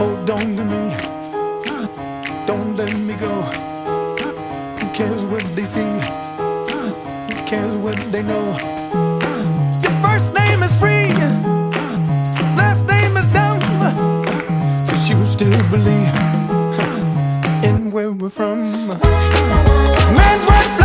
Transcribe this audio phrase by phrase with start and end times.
[0.00, 1.09] Hold on to me.
[8.22, 8.58] They know?
[9.82, 11.08] Your first name is free.
[12.56, 13.58] Last name is dumb.
[14.86, 16.14] But you still believe
[17.64, 18.88] in where we're from.
[18.88, 20.79] Man's right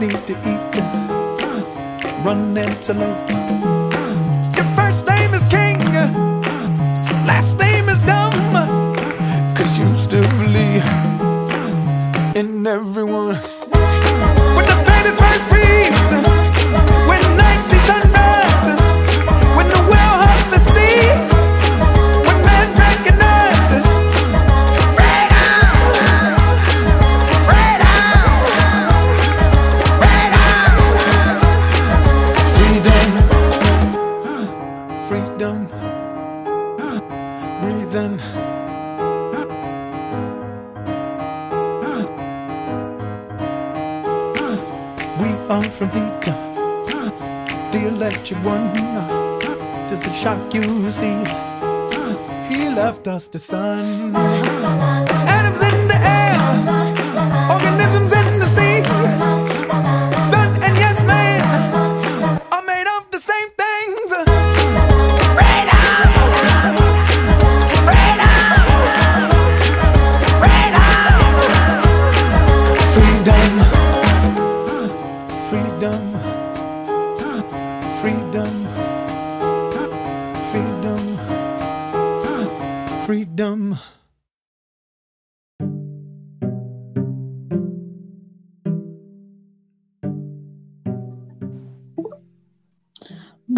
[0.00, 2.24] need to eat, them.
[2.24, 3.37] run antelope.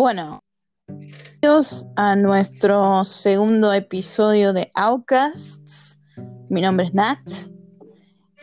[0.05, 0.41] Bueno,
[0.89, 6.01] bienvenidos a nuestro segundo episodio de Outcasts.
[6.49, 7.19] Mi nombre es Nat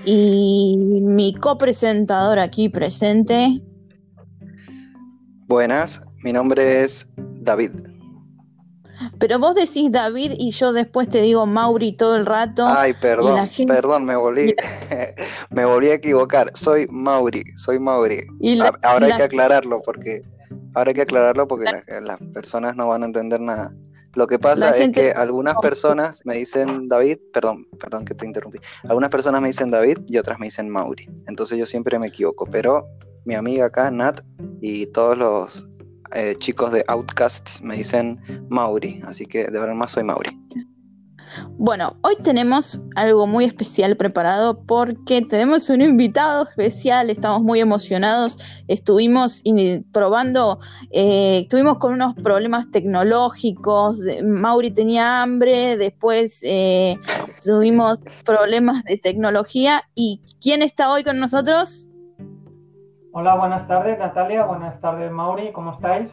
[0.06, 3.60] y mi copresentador aquí presente.
[5.48, 7.72] Buenas, mi nombre es David.
[9.18, 12.68] Pero vos decís David y yo después te digo Mauri todo el rato.
[12.68, 14.54] Ay, perdón, gente- perdón, me volví,
[15.50, 16.52] me volví a equivocar.
[16.54, 18.28] Soy Mauri, soy Mauri.
[18.40, 20.22] Y la- ahora la- hay que aclararlo porque
[20.78, 23.74] ahora hay que aclararlo porque la- las personas no van a entender nada.
[24.16, 28.16] Lo que pasa La es gente- que algunas personas me dicen David, perdón, perdón que
[28.16, 28.58] te interrumpí.
[28.84, 31.08] Algunas personas me dicen David y otras me dicen Mauri.
[31.28, 32.88] Entonces yo siempre me equivoco, pero
[33.26, 34.22] mi amiga acá, Nat,
[34.62, 35.68] y todos los
[36.16, 38.18] eh, chicos de Outcasts me dicen
[38.50, 40.30] Mauri, así que de en más soy Mauri.
[41.58, 48.38] Bueno, hoy tenemos algo muy especial preparado porque tenemos un invitado especial, estamos muy emocionados,
[48.68, 49.44] estuvimos
[49.92, 50.60] probando,
[50.92, 56.98] eh, estuvimos con unos problemas tecnológicos, Mauri tenía hambre, después eh,
[57.44, 59.84] tuvimos problemas de tecnología.
[59.96, 61.90] Y ¿quién está hoy con nosotros?
[63.14, 66.12] Hola, buenas tardes Natalia, buenas tardes Mauri, ¿cómo estáis?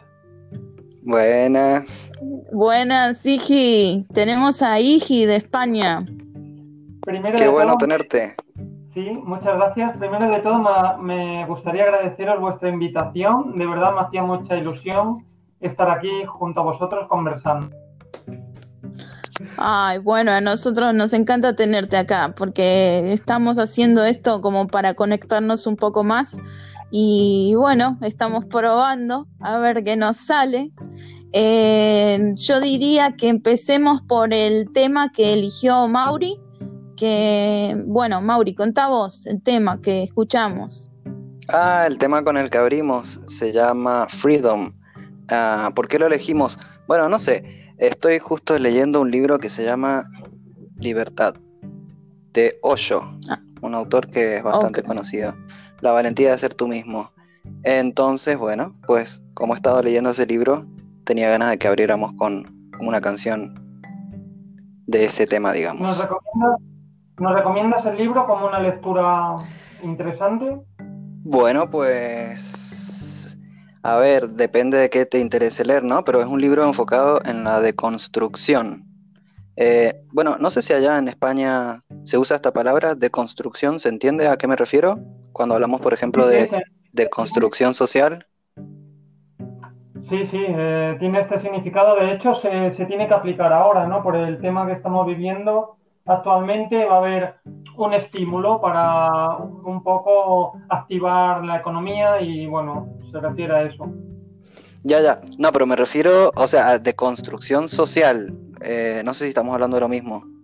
[1.05, 2.09] Buenas.
[2.51, 5.99] Buenas, Igi, tenemos a Igi de España.
[7.01, 8.35] Primero Qué de bueno todo, tenerte.
[8.89, 9.95] sí, muchas gracias.
[9.97, 13.55] Primero de todo, ma- me gustaría agradeceros vuestra invitación.
[13.55, 15.23] De verdad me hacía mucha ilusión
[15.59, 17.69] estar aquí junto a vosotros conversando.
[19.57, 25.67] Ay, bueno, a nosotros nos encanta tenerte acá porque estamos haciendo esto como para conectarnos
[25.67, 26.39] un poco más
[26.97, 30.71] y bueno, estamos probando a ver qué nos sale.
[31.33, 36.39] Eh, yo diría que empecemos por el tema que eligió Mauri,
[36.95, 40.89] que bueno, Mauri, contá vos el tema que escuchamos.
[41.49, 44.71] Ah, el tema con el que abrimos se llama Freedom.
[45.27, 46.57] Ah, ¿por qué lo elegimos?
[46.87, 47.73] Bueno, no sé.
[47.77, 50.09] Estoy justo leyendo un libro que se llama
[50.77, 51.35] Libertad,
[52.31, 53.01] de Osho.
[53.29, 53.41] Ah.
[53.61, 55.35] un autor que es bastante conocido.
[55.85, 57.11] La valentía de ser tú mismo.
[57.61, 60.65] Entonces, bueno, pues como he estado leyendo ese libro,
[61.03, 63.53] tenía ganas de que abriéramos con una canción
[64.87, 66.01] de ese tema, ¿Nos digamos.
[66.01, 66.61] recomiendas,
[67.19, 69.35] ¿Nos recomiendas el libro como una lectura
[69.83, 70.59] interesante?
[71.23, 73.37] Bueno, pues
[73.83, 76.03] a ver, depende de qué te interese leer, ¿no?
[76.03, 78.85] Pero es un libro enfocado en la deconstrucción.
[79.55, 84.27] Eh, bueno, no sé si allá en España se usa esta palabra, deconstrucción, ¿se entiende
[84.27, 84.99] a qué me refiero?
[85.35, 86.55] Cuando hablamos, por ejemplo, de sí,
[86.93, 88.25] deconstrucción social.
[90.03, 91.97] Sí, sí, eh, tiene este significado.
[91.97, 94.01] De hecho, se, se tiene que aplicar ahora, ¿no?
[94.01, 97.33] Por el tema que estamos viviendo actualmente, va a haber
[97.75, 103.91] un estímulo para un poco activar la economía y, bueno, se refiere a eso.
[104.85, 105.19] Ya, ya.
[105.37, 108.33] No, pero me refiero, o sea, a deconstrucción social.
[108.61, 110.34] Eh, no sé si estamos hablando de lo mismo.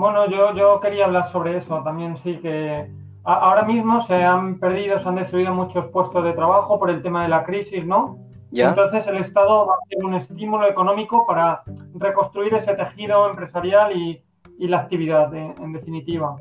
[0.00, 2.90] Bueno, yo, yo quería hablar sobre eso también, sí, que
[3.22, 7.02] a- ahora mismo se han perdido, se han destruido muchos puestos de trabajo por el
[7.02, 8.16] tema de la crisis, ¿no?
[8.50, 8.70] ¿Ya?
[8.70, 11.62] Entonces el Estado va a hacer un estímulo económico para
[11.96, 14.22] reconstruir ese tejido empresarial y,
[14.58, 16.34] y la actividad, en, en definitiva.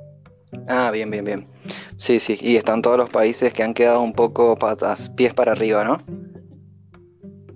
[0.69, 1.47] Ah, bien, bien, bien.
[1.97, 2.37] Sí, sí.
[2.39, 5.97] Y están todos los países que han quedado un poco patas, pies para arriba, ¿no?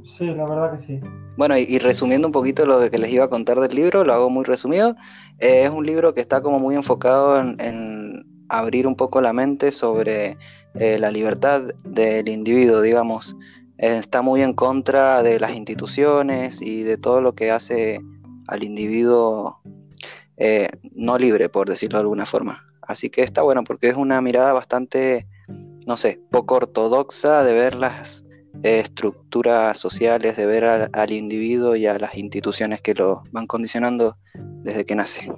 [0.04, 1.00] Sí, la verdad que sí.
[1.36, 4.14] Bueno, y, y resumiendo un poquito lo que les iba a contar del libro, lo
[4.14, 4.96] hago muy resumido.
[5.40, 10.38] Es un libro que está como muy enfocado en, abrir un poco la mente sobre
[10.76, 13.36] eh, la libertad del individuo, digamos.
[13.78, 18.00] Está muy en contra de las instituciones y de todo lo que hace
[18.48, 19.60] al individuo
[20.38, 22.66] eh, no libre, por decirlo de alguna forma.
[22.82, 25.28] Así que está bueno porque es una mirada bastante,
[25.88, 28.23] no sé, poco ortodoxa de ver las
[28.64, 34.18] estructuras sociales, de ver al, individuo y a las instituciones que lo van condicionando
[34.64, 35.32] desde que nace.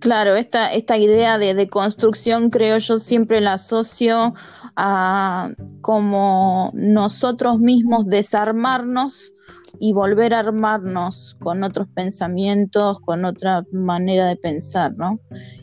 [0.00, 4.34] Claro, esta, esta idea de, de construcción creo yo siempre la asocio
[4.76, 5.50] a
[5.80, 9.34] como nosotros mismos desarmarnos
[9.78, 15.20] y volver a armarnos con otros pensamientos, con otra manera de pensar, ¿no?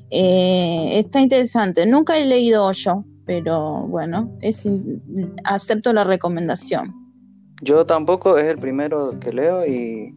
[0.09, 1.85] Eh, está interesante.
[1.85, 4.67] Nunca he leído yo, pero bueno, es,
[5.43, 6.93] acepto la recomendación.
[7.61, 10.13] Yo tampoco es el primero que leo y,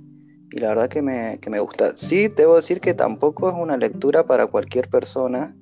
[0.51, 1.97] y la verdad que me, que me gusta.
[1.97, 5.55] Sí, debo decir que tampoco es una lectura para cualquier persona,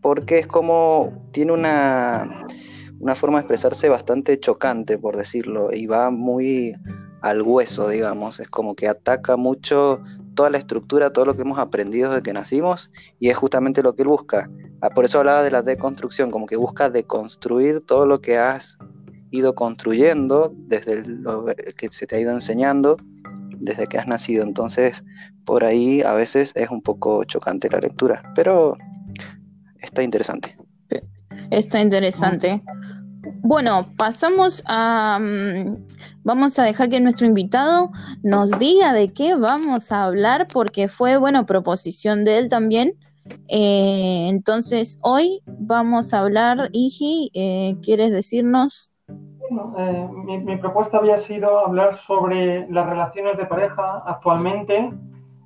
[0.00, 2.46] porque es como, tiene una,
[3.00, 6.74] una forma de expresarse bastante chocante, por decirlo, y va muy
[7.22, 8.40] al hueso, digamos.
[8.40, 10.02] Es como que ataca mucho
[10.40, 13.94] toda la estructura, todo lo que hemos aprendido desde que nacimos, y es justamente lo
[13.94, 14.48] que él busca.
[14.80, 18.78] Ah, Por eso hablaba de la deconstrucción, como que busca deconstruir todo lo que has
[19.30, 21.44] ido construyendo desde lo
[21.76, 22.96] que se te ha ido enseñando
[23.58, 24.42] desde que has nacido.
[24.42, 25.04] Entonces,
[25.44, 28.78] por ahí a veces es un poco chocante la lectura, pero
[29.82, 30.56] está interesante.
[31.50, 32.62] Está interesante.
[33.42, 35.18] Bueno, pasamos a...
[35.20, 35.86] mm,
[36.24, 37.90] vamos a dejar que nuestro invitado
[38.22, 42.94] nos diga de qué vamos a hablar, porque fue, bueno, proposición de él también.
[43.48, 48.92] Eh, entonces, hoy vamos a hablar, Iji, eh, ¿quieres decirnos?
[49.06, 50.08] Bueno, eh,
[50.44, 54.92] mi, propuesta había sido hablar sobre las relaciones de pareja actualmente,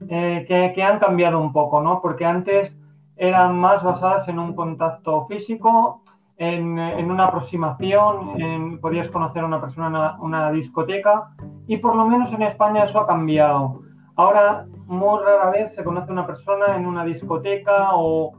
[0.07, 2.03] que han cambiado un poco, ¿no?
[2.03, 2.75] Porque antes
[3.17, 6.04] eran más basadas en un contacto físico,
[6.37, 11.31] en, en una aproximación, en- podías conocer a una persona en una, discoteca,
[11.67, 13.81] y por lo menos en España eso ha cambiado.
[14.17, 18.33] Ahora, muy rara vez se conoce a una persona en una discoteca o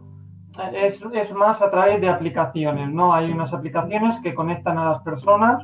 [0.73, 3.13] es, es más a través de aplicaciones, ¿no?
[3.13, 5.63] Hay unas aplicaciones que conectan a las personas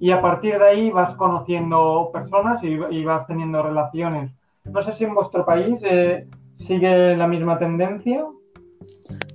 [0.00, 4.32] y a partir de ahí vas conociendo personas y, y vas teniendo relaciones.
[4.64, 6.26] No sé si en vuestro país eh,
[6.58, 8.24] sigue la misma tendencia.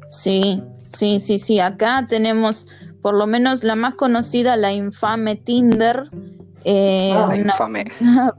[0.09, 1.59] Sí, sí, sí, sí.
[1.59, 2.67] Acá tenemos
[3.01, 6.09] por lo menos la más conocida, la infame Tinder.
[6.63, 7.85] eh, Ah, una- infame.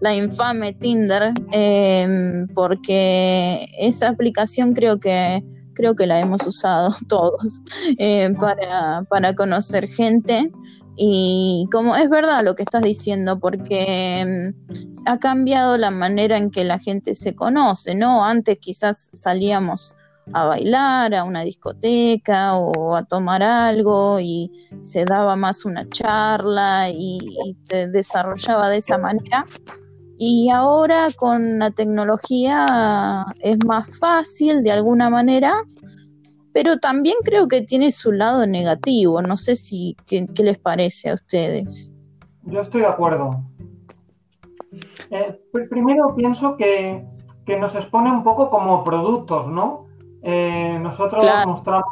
[0.00, 5.42] la infame Tinder, eh, porque esa aplicación creo que
[5.74, 7.60] creo que la hemos usado todos
[7.98, 10.50] eh, para, para conocer gente.
[10.98, 16.50] Y como es verdad lo que estás diciendo, porque mm, ha cambiado la manera en
[16.50, 18.24] que la gente se conoce, ¿no?
[18.24, 19.94] Antes quizás salíamos
[20.32, 24.50] a bailar a una discoteca o a tomar algo y
[24.82, 29.44] se daba más una charla y, y se desarrollaba de esa manera.
[30.18, 35.54] Y ahora con la tecnología es más fácil de alguna manera,
[36.52, 39.20] pero también creo que tiene su lado negativo.
[39.22, 41.92] No sé si qué, qué les parece a ustedes.
[42.44, 43.42] Yo estoy de acuerdo.
[45.10, 47.06] Eh, pr- primero pienso que
[47.46, 49.85] que nos expone un poco como productos, ¿no?
[50.28, 51.86] Eh, nosotros mostramos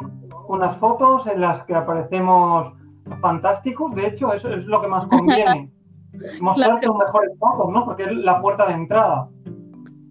[0.49, 2.73] unas fotos en las que aparecemos
[3.21, 5.71] fantásticos, de hecho, eso es lo que más conviene.
[6.41, 7.85] Mostrar tus mejores fotos, ¿no?
[7.85, 9.29] Porque es la puerta de entrada.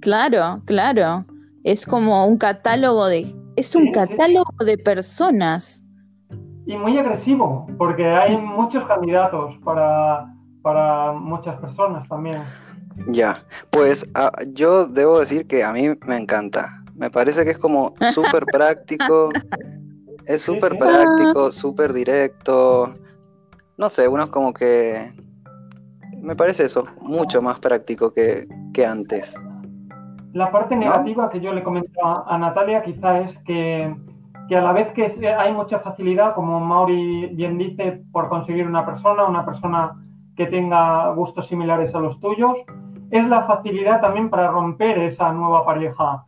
[0.01, 1.27] Claro, claro.
[1.65, 3.27] Es como un catálogo de.
[3.57, 5.85] Es un catálogo de personas.
[6.65, 12.43] Y muy agresivo, porque hay muchos candidatos para, para muchas personas también.
[13.09, 16.84] Ya, pues ah, yo debo decir que a mí me encanta.
[16.95, 19.31] Me parece que es como súper práctico.
[20.27, 22.93] Es súper práctico, súper directo.
[23.77, 25.13] No sé, uno es como que...
[26.21, 28.47] Me parece eso, mucho más práctico que,
[28.87, 29.39] antes.
[30.33, 33.95] La parte negativa que yo le comentaba a Natalia quizá es que,
[34.49, 38.87] que a la vez que hay mucha facilidad, como Mauri bien dice, por conseguir una
[38.87, 40.01] persona, una persona
[40.35, 42.57] que tenga gustos similares a los tuyos,
[43.11, 46.25] es la facilidad también para romper esa nueva pareja,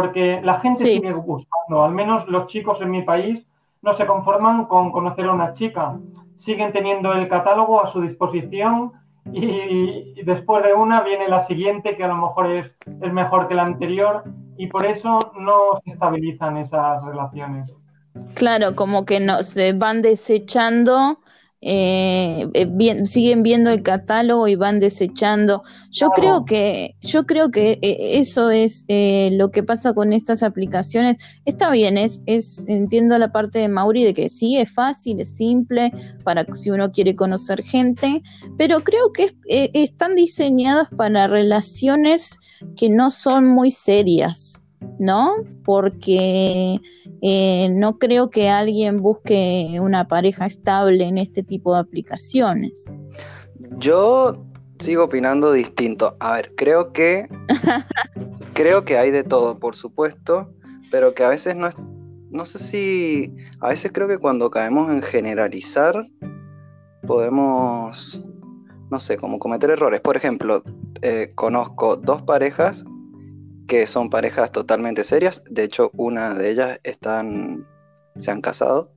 [0.00, 3.48] porque la gente sigue buscando, al menos los chicos en mi país
[3.82, 5.98] no se conforman con conocer a una chica,
[6.36, 8.92] siguen teniendo el catálogo a su disposición
[9.32, 13.56] y, después de una viene la siguiente que a lo mejor es, es mejor que
[13.56, 14.22] la anterior
[14.56, 17.74] y por eso no se estabilizan esas relaciones.
[18.34, 21.18] Claro, como que no, se van desechando
[21.60, 25.62] eh, eh siguen viendo el catálogo y van desechando.
[25.90, 30.42] Yo creo que, yo creo que eh, eso es eh, lo que pasa con estas
[30.42, 31.16] aplicaciones.
[31.44, 35.36] Está bien, es, es, entiendo la parte de Mauri de que sí, es fácil, es
[35.36, 35.92] simple
[36.24, 38.22] para si uno quiere conocer gente,
[38.56, 42.38] pero creo que están diseñados para relaciones
[42.76, 44.64] que no son muy serias.
[44.98, 45.34] ¿no?
[45.64, 46.80] Porque
[47.22, 52.94] eh, no creo que alguien busque una pareja estable en este tipo de aplicaciones.
[53.78, 54.44] Yo
[54.78, 56.16] sigo opinando distinto.
[56.20, 57.28] A ver, creo que
[58.54, 60.52] creo que hay de todo, por supuesto,
[60.90, 61.76] pero que a veces no es,
[62.30, 66.06] no sé si, a veces creo que cuando caemos en generalizar
[67.06, 68.22] podemos,
[68.90, 70.00] no sé, como cometer errores.
[70.00, 70.62] Por ejemplo,
[71.02, 72.84] eh, conozco dos parejas
[73.68, 75.44] que son parejas totalmente serias.
[75.48, 77.66] De hecho, una de ellas están,
[78.18, 78.90] se han casado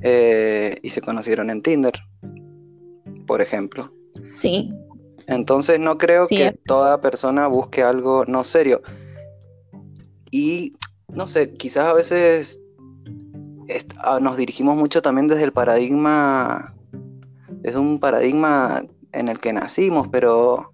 [0.00, 1.92] eh, y se conocieron en Tinder,
[3.26, 3.92] por ejemplo.
[4.24, 4.72] Sí.
[5.26, 8.82] Entonces no creo que toda persona busque algo no serio.
[10.30, 10.74] Y
[11.08, 12.60] no sé, quizás a veces
[13.98, 16.74] ah, nos dirigimos mucho también desde el paradigma,
[17.50, 20.72] desde un paradigma en el que nacimos, pero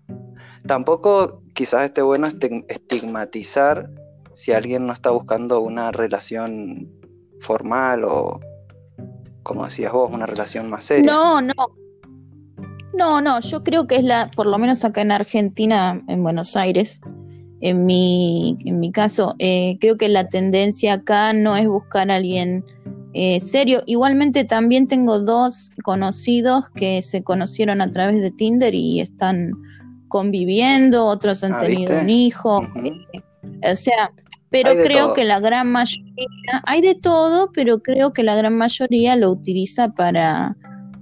[0.67, 2.29] tampoco quizás esté bueno
[2.69, 3.91] estigmatizar
[4.35, 6.89] si alguien no está buscando una relación
[7.41, 8.41] formal o,
[9.43, 11.11] como decías vos, una relación más seria.
[11.11, 11.53] No, no.
[12.93, 16.57] No, no, yo creo que es la, por lo menos acá en Argentina, en Buenos
[16.57, 17.01] Aires,
[17.61, 22.17] en mi, en mi caso, eh, creo que la tendencia acá no es buscar a
[22.17, 22.65] alguien
[23.13, 23.83] eh, serio.
[23.87, 29.53] Igualmente también tengo dos conocidos que se conocieron a través de Tinder y están
[30.11, 32.59] conviviendo, otros han ah, tenido un hijo.
[32.59, 34.13] o sea,
[34.51, 39.15] pero creo que la gran mayoría, hay de todo, pero creo que la gran mayoría
[39.15, 40.57] lo utiliza para,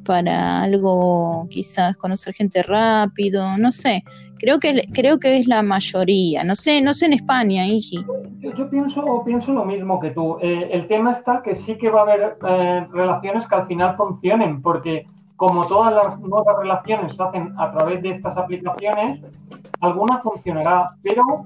[0.04, 4.04] para algo, quizás conocer gente rápido, no sé.
[4.38, 6.44] Creo que creo que es la mayoría.
[6.44, 8.04] No sé, no sé en España, Iji.
[8.40, 10.36] Yo, pienso pienso lo mismo que tú.
[10.42, 13.96] Eh, el tema está que sí que va a haber eh, relaciones que al final
[13.96, 15.06] funcionen, porque
[15.38, 19.20] como todas las nuevas relaciones se hacen a través de estas aplicaciones,
[19.80, 21.44] alguna funcionará, pero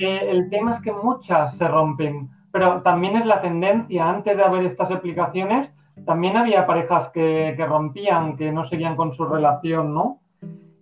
[0.00, 2.28] eh, el tema es que muchas se rompen.
[2.50, 5.70] Pero también es la tendencia, antes de haber estas aplicaciones,
[6.04, 10.18] también había parejas que, rompían, que no seguían con su relación, ¿no?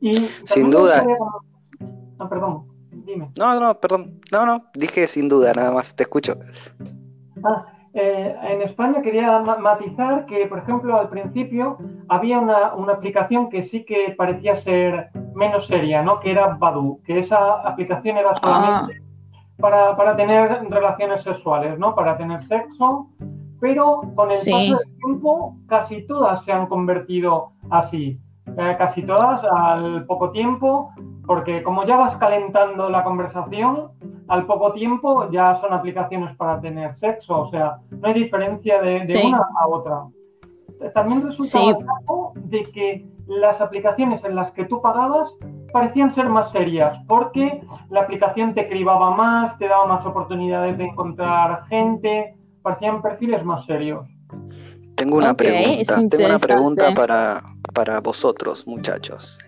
[0.00, 1.04] Y sin duda.
[2.18, 3.32] Ah, perdón, dime.
[3.36, 4.18] No, no, perdón.
[4.32, 6.38] No, no, dije sin duda, nada más, te escucho.
[7.44, 7.66] Ah,
[7.98, 13.86] eh, en España quería matizar que, por ejemplo, al principio había una, aplicación que sí
[13.86, 16.20] que parecía ser menos seria, ¿no?
[16.20, 19.02] Que era Badu, que esa aplicación era solamente
[19.62, 19.94] ah.
[19.96, 21.94] para, tener relaciones sexuales, ¿no?
[21.94, 23.08] Para tener sexo,
[23.60, 28.20] pero con el paso del tiempo casi todas se han convertido así.
[28.58, 30.90] Eh, casi todas al poco tiempo,
[31.26, 33.90] porque como ya vas calentando la conversación,
[34.28, 39.06] al poco tiempo ya son aplicaciones para tener sexo, o sea, no hay diferencia de,
[39.26, 40.04] una a otra.
[40.94, 41.58] También resulta
[42.34, 45.34] de que las aplicaciones en las que tú pagabas
[45.72, 50.84] parecían ser más serias, porque la aplicación te cribaba más, te daba más oportunidades de
[50.84, 54.08] encontrar gente, parecían perfiles más serios.
[54.94, 57.42] Tengo una pregunta, tengo una pregunta para,
[57.74, 59.38] para vosotros, muchachos.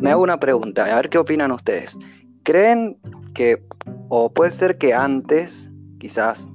[0.00, 1.98] Me hago una pregunta, a ver qué opinan ustedes.
[2.42, 2.98] ¿Creen
[3.34, 3.62] que
[4.08, 6.48] o puede ser que antes, quizás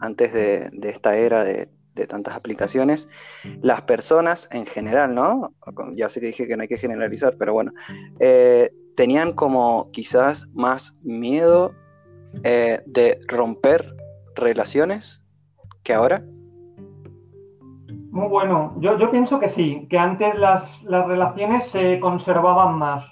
[0.00, 1.68] antes de, esta era de,
[2.08, 3.10] tantas aplicaciones,
[3.60, 5.54] las personas en general, ¿no?
[5.92, 7.72] Ya sé que dije que no hay que generalizar, pero bueno,
[8.20, 11.74] eh, tenían como quizás más miedo
[12.42, 13.94] eh, de romper
[14.34, 15.22] relaciones
[15.82, 16.24] que ahora.
[18.10, 23.04] Muy bueno, yo, yo pienso que sí, que antes las, las relaciones se conservaban más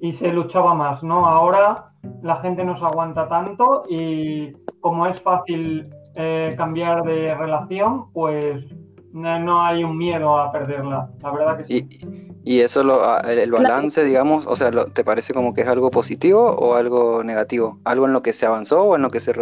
[0.00, 1.26] y se luchaba más, ¿no?
[1.26, 5.82] Ahora la gente no aguanta tanto y como es fácil
[6.14, 8.64] eh, cambiar de relación, pues
[9.12, 12.27] no, hay un miedo a perderla, la verdad que sí.
[12.60, 16.50] Eso, lo, ah, el balance, digamos, o sea, ¿te parece como que es algo positivo
[16.50, 17.78] o algo negativo?
[17.84, 19.34] ¿Algo en lo que se avanzó o en lo que se,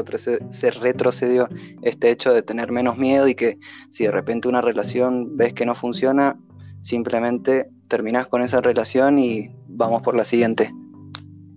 [0.49, 1.49] se retrocedió
[1.83, 3.59] este hecho de tener menos miedo y que
[3.91, 6.37] si de repente una relación ves que no funciona,
[6.81, 10.73] simplemente terminas con esa relación y vamos por la siguiente?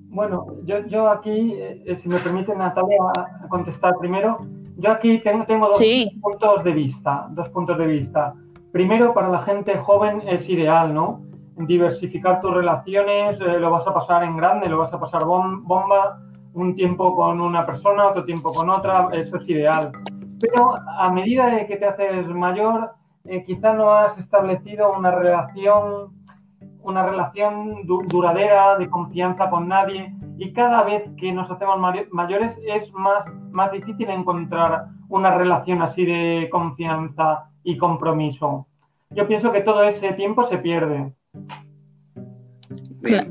[0.10, 3.00] Bueno, yo, yo aquí, eh, si me permite Natalia
[3.50, 4.40] contestar primero,
[4.78, 5.82] yo aquí tengo, tengo dos
[6.22, 8.34] puntos de vista, dos puntos de vista.
[8.72, 11.22] Primero, para la gente joven es ideal, ¿no?
[11.60, 16.20] Diversificar tus relaciones, eh, lo vas a pasar en grande, lo vas a pasar bomba,
[16.54, 19.92] un tiempo con una persona, otro tiempo con otra, eso es ideal.
[20.40, 22.94] Pero a medida de que te haces mayor,
[23.26, 23.44] eh,
[23.76, 26.18] no has establecido una relación
[26.82, 31.78] una relación duradera, de confianza con nadie, y cada vez que nos hacemos
[32.12, 38.68] mayores es más, más difícil encontrar una relación así de confianza y compromiso.
[39.10, 41.14] Yo pienso que todo ese tiempo se pierde.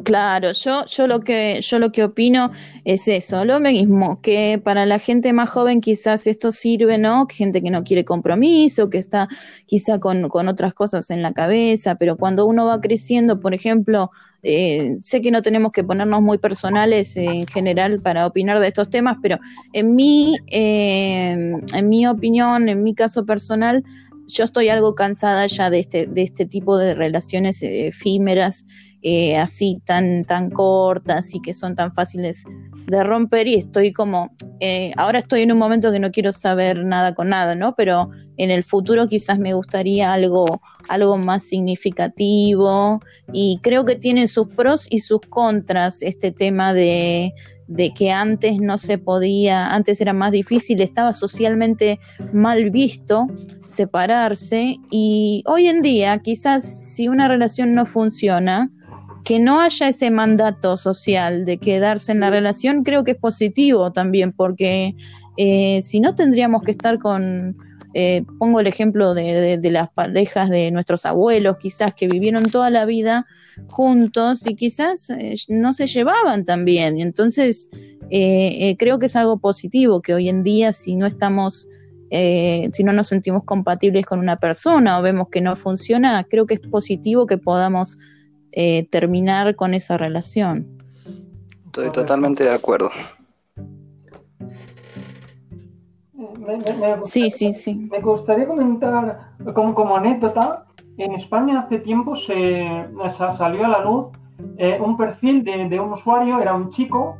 [0.02, 2.50] Claro, yo, yo lo que yo lo que opino
[2.84, 7.26] es eso, lo mismo, que para la gente más joven quizás esto sirve, ¿no?
[7.30, 9.28] Gente que no quiere compromiso, que está
[9.66, 14.10] quizá con, otras cosas en la cabeza, pero cuando uno va creciendo, por ejemplo,
[14.42, 18.88] eh, sé que no tenemos que ponernos muy personales en general para opinar de estos
[18.88, 19.38] temas, pero
[19.74, 23.84] en mi, eh, en mi opinión, en mi caso personal,
[24.28, 28.66] yo estoy algo cansada ya de este, de este tipo de relaciones efímeras
[29.00, 32.44] eh, así tan, tan cortas y que son tan fáciles
[32.86, 36.84] de romper y estoy como, eh, ahora estoy en un momento que no quiero saber
[36.84, 37.74] nada con nada, ¿no?
[37.76, 43.00] Pero en el futuro quizás me gustaría algo, algo más significativo
[43.32, 47.32] y creo que tiene sus pros y sus contras este tema de,
[47.68, 52.00] de que antes no se podía, antes era más difícil, estaba socialmente
[52.32, 53.28] mal visto
[53.64, 58.70] separarse y hoy en día quizás si una relación no funciona,
[59.24, 63.92] que no haya ese mandato social de quedarse en la relación, creo que es positivo
[63.92, 64.94] también, porque
[65.36, 67.54] eh, si no tendríamos que estar con,
[67.94, 72.84] eh, pongo el ejemplo de, las parejas de nuestros abuelos, quizás que vivieron toda la
[72.84, 73.26] vida
[73.68, 77.00] juntos y quizás eh, no se llevaban tan bien.
[77.00, 77.70] Entonces,
[78.10, 81.68] creo que es algo positivo que hoy en día, si no estamos...
[82.10, 86.54] si no nos sentimos compatibles con una persona o vemos que no funciona, creo que
[86.54, 87.98] es positivo que podamos
[88.52, 90.66] eh, terminar con esa relación.
[91.66, 92.90] Estoy totalmente de acuerdo.
[97.02, 97.74] Sí, sí, sí.
[97.90, 100.64] Me gustaría comentar como, como anécdota,
[100.96, 102.86] en España hace tiempo se,
[103.36, 104.06] salió a la luz
[104.56, 107.16] eh, un perfil de, de, un usuario, era un chico,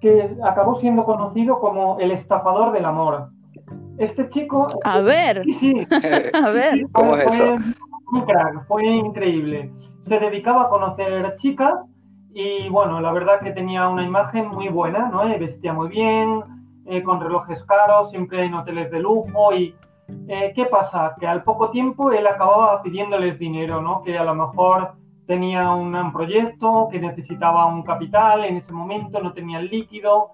[0.00, 3.30] que acabó siendo conocido como el estafador del amor.
[3.98, 4.66] Este chico...
[4.84, 5.44] A ver.
[5.44, 5.86] Sí, sí.
[6.32, 6.86] a ver.
[6.92, 7.56] ¿Cómo es eso?
[8.10, 9.70] Fue, crack, fue increíble
[10.06, 11.74] se dedicaba a conocer chicas
[12.34, 15.26] y bueno, la verdad que tenía una imagen muy buena, ¿no?
[15.38, 16.42] Vestía muy bien,
[16.86, 19.74] eh, con relojes caros, siempre en hoteles de lujo y
[20.28, 21.14] eh, ¿qué pasa?
[21.18, 24.02] Que al poco tiempo él acababa pidiéndoles dinero, ¿no?
[24.02, 24.94] Que a lo mejor
[25.26, 30.32] tenía un, proyecto, que necesitaba un capital, en ese momento no tenía el líquido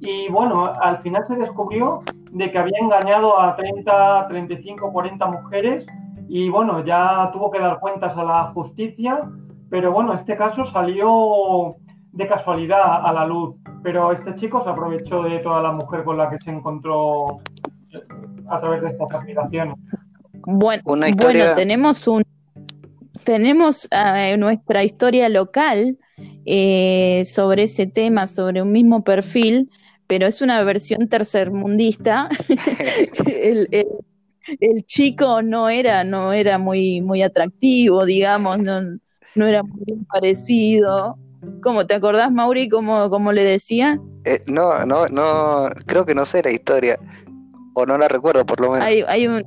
[0.00, 5.86] y bueno, al final se descubrió de que había engañado a 30, 35, 40 mujeres
[6.28, 9.28] y bueno, ya tuvo que dar cuentas a la justicia,
[9.70, 11.70] pero bueno, este caso salió
[12.16, 16.16] de casualidad a la luz, pero este chico se aprovechó de toda la mujer con
[16.16, 17.40] la que se encontró
[18.48, 19.76] a través de estas aplicaciones.
[20.46, 22.22] Bueno, bueno tenemos un
[23.24, 25.98] tenemos eh, nuestra historia local
[26.46, 29.70] eh, sobre ese tema, sobre un mismo perfil,
[30.06, 32.28] pero es una versión tercermundista.
[33.26, 33.68] el,
[34.60, 38.80] el chico no era, no era muy, muy atractivo, digamos, no,
[39.34, 41.18] no era muy parecido.
[41.62, 44.00] ¿Cómo te acordás, Mauri, cómo, cómo le decía?
[44.24, 46.98] Eh, no, no, no, creo que no sé la historia,
[47.74, 48.86] o no la recuerdo por lo menos.
[48.86, 49.44] Hay, hay un,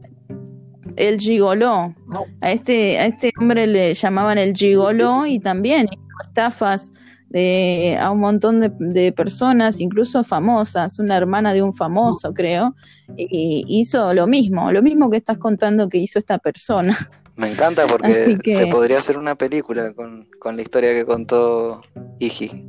[0.96, 1.96] el gigoló,
[2.42, 5.88] a este, a este hombre le llamaban el gigoló y también
[6.22, 6.92] estafas
[7.30, 12.76] de, a un montón de, personas, incluso famosas, una hermana de un famoso, creo,
[13.16, 16.98] y hizo lo mismo, lo mismo que estás contando que hizo esta persona.
[17.40, 21.80] Me encanta porque se podría hacer una película con, la historia que contó
[22.20, 22.68] Iji.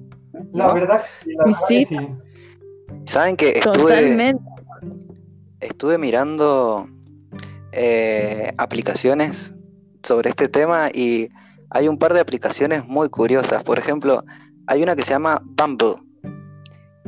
[0.52, 1.02] La verdad,
[1.66, 1.88] sí.
[3.04, 4.36] Saben que estuve,
[5.58, 6.88] estuve mirando
[7.72, 9.52] eh, aplicaciones
[10.04, 11.30] sobre este tema y
[11.70, 13.64] hay un par de aplicaciones muy curiosas.
[13.64, 14.24] Por ejemplo,
[14.68, 15.96] hay una que se llama Bumble.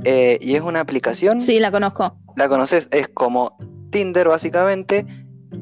[0.02, 1.40] Eh, y es una aplicación.
[1.40, 2.18] Sí, la conozco.
[2.34, 2.88] ¿La conoces?
[2.90, 3.56] Es como
[3.90, 5.06] Tinder, básicamente,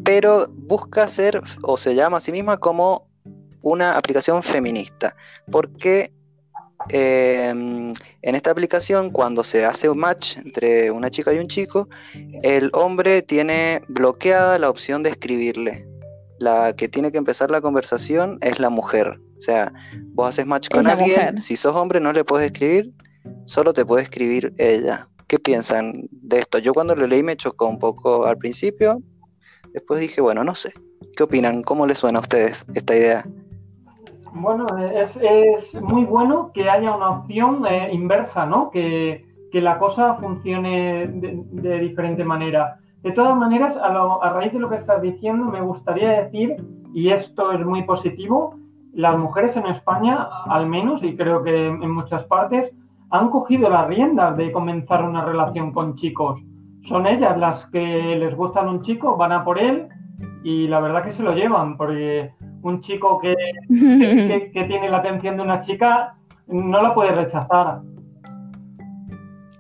[0.05, 3.09] pero busca ser, o se llama a sí misma como
[3.63, 5.15] una aplicación feminista.
[5.51, 6.13] Porque
[6.89, 11.89] eh, en esta aplicación, cuando se hace un match entre una chica y un chico,
[12.43, 15.87] el hombre tiene bloqueada la opción de escribirle
[16.41, 19.21] la que tiene que empezar la conversación es la mujer.
[19.39, 19.73] O sea,
[20.15, 22.93] vos haces match con alguien, si sos hombre no le puedes escribir,
[23.45, 25.07] solo te puede escribir ella.
[25.29, 26.59] ¿Qué piensan de esto?
[26.59, 29.03] Yo cuando lo leí me chocó un poco al principio,
[29.73, 30.73] después dije, bueno, no sé.
[31.17, 31.63] ¿Qué opinan?
[31.63, 33.27] ¿Cómo les suena a ustedes esta idea?
[34.33, 38.71] Bueno, es, muy bueno que haya una opción eh, inversa, ¿no?
[38.71, 42.81] Que, que, la cosa funcione de, de diferente manera.
[43.03, 46.57] De todas maneras, a, raíz de lo que estás diciendo, me gustaría decir,
[46.93, 48.57] y esto es muy positivo,
[48.93, 52.71] las mujeres en España, al menos, y creo que en muchas partes,
[53.11, 56.41] han cogido las riendas de comenzar una relación con chicos.
[56.85, 59.89] Son ellas las que les gustan un chico, van a por él
[60.43, 63.35] y la verdad que se lo llevan, porque un chico que,
[64.53, 66.17] que tiene la atención de una chica
[66.47, 67.83] no la puede rechazar.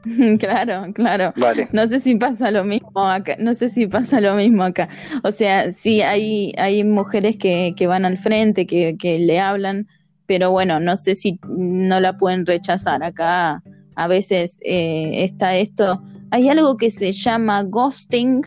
[0.39, 1.33] Claro, claro.
[1.73, 3.37] No sé si pasa lo mismo acá.
[3.39, 4.89] No sé si pasa lo mismo acá.
[5.23, 9.89] O sea, sí hay, hay mujeres que, que van al frente, que, que, le hablan,
[10.27, 13.03] pero bueno, no sé si no la pueden rechazar.
[13.03, 13.63] Acá
[13.97, 16.03] a veces eh, está esto.
[16.31, 18.43] Hay algo que se llama ghosting,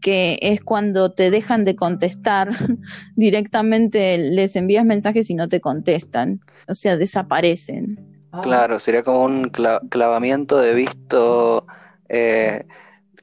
[0.00, 2.50] que es cuando te dejan de contestar
[3.16, 6.40] directamente, les envías mensajes y no te contestan.
[6.68, 8.26] O sea, desaparecen.
[8.32, 8.40] Ah.
[8.42, 11.66] Claro, sería como un clavamiento de visto
[12.08, 12.66] eh,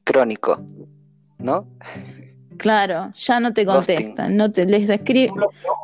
[0.04, 0.62] crónico,
[1.38, 1.68] ¿no?
[2.58, 4.90] Claro, ya no te contestan, no te les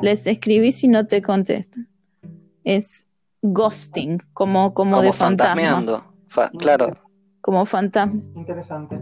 [0.00, 1.88] les escribís y no te contestan.
[2.64, 3.06] Es
[3.42, 5.84] ghosting, como, como, de fantasma.
[6.58, 6.92] claro.
[7.42, 8.22] Como fantasma.
[8.34, 8.98] Interesante.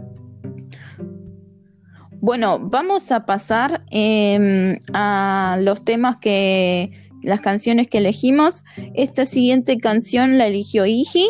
[2.19, 6.91] Bueno, vamos a pasar em, a los temas que,
[7.23, 8.63] las canciones que elegimos.
[8.93, 11.27] Esta siguiente canción la eligió Iji.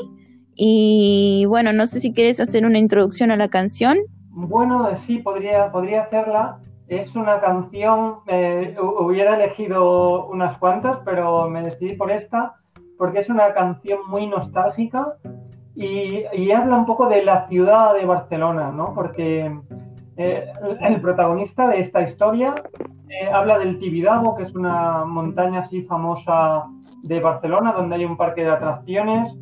[0.55, 3.99] Y bueno, no sé si quieres hacer una introducción a la canción.
[4.29, 6.59] Bueno, sí, podría, podría hacerla.
[6.87, 12.55] Es una canción, eh, hubiera elegido unas cuantas, pero me decidí por esta,
[12.97, 15.15] porque es una canción muy nostálgica
[15.75, 18.93] y, y habla un poco de la ciudad de Barcelona, ¿no?
[18.93, 19.51] Porque
[20.17, 22.55] eh, el protagonista de esta historia
[23.09, 26.65] eh, habla del Tibidabo, que es una montaña así famosa
[27.03, 29.35] de Barcelona, donde hay un parque de atracciones.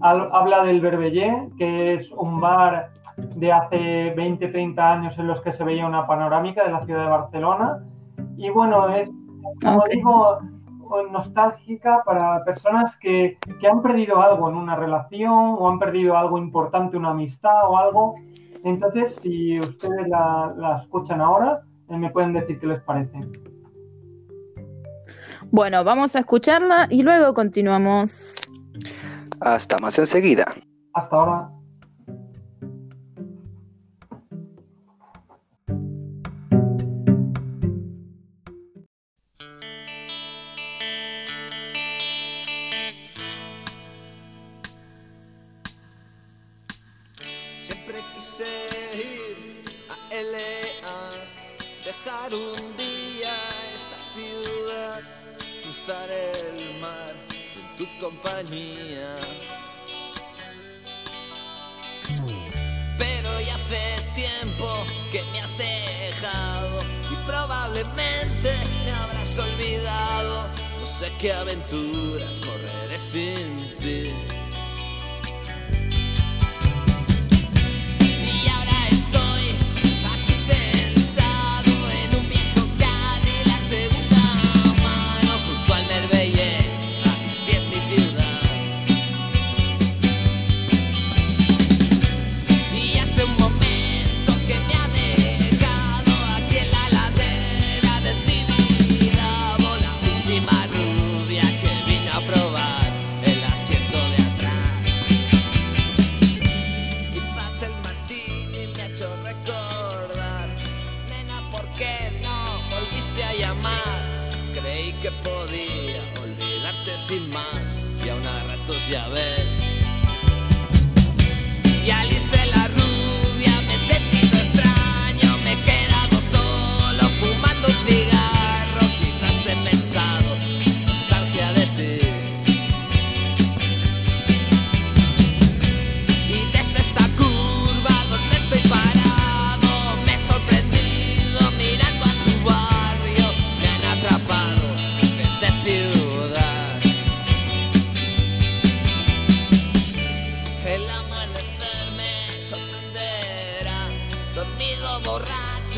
[0.00, 2.90] habla del Berbellé, que es un bar
[3.36, 7.04] de hace 20, 30 años en los que se veía una panorámica de la ciudad
[7.04, 7.78] de Barcelona.
[8.36, 9.10] Y bueno, es,
[9.62, 10.38] como digo,
[11.10, 16.38] nostálgica para personas que, que, han perdido algo en una relación o han perdido algo
[16.38, 18.14] importante, una amistad o algo,
[18.66, 23.16] entonces, si ustedes la, escuchan ahora, eh, me pueden decir qué les parece.
[25.52, 28.52] Bueno, vamos a escucharla y luego continuamos.
[29.38, 30.46] Hasta más enseguida.
[30.94, 31.50] Hasta ahora.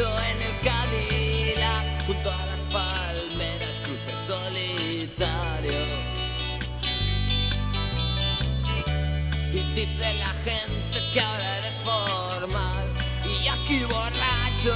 [0.05, 5.79] En el Cadillac Junto a las palmeras cruce solitario.
[9.53, 12.87] Y dice la gente que ahora eres formal
[13.25, 14.75] Y aquí borracho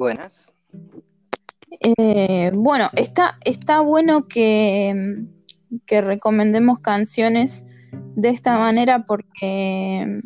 [0.00, 0.54] Buenas.
[1.82, 5.26] Eh, bueno, está, está bueno que,
[5.84, 10.22] que recomendemos canciones de esta manera porque,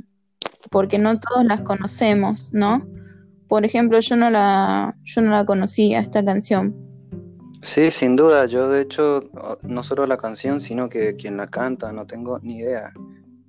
[0.71, 2.87] porque no todos las conocemos, ¿no?
[3.49, 6.77] Por ejemplo, yo no la, yo no la conocía, esta canción.
[7.61, 8.47] Sí, sin duda.
[8.47, 9.29] Yo de hecho,
[9.63, 12.93] no solo la canción, sino que quien la canta, no tengo ni idea.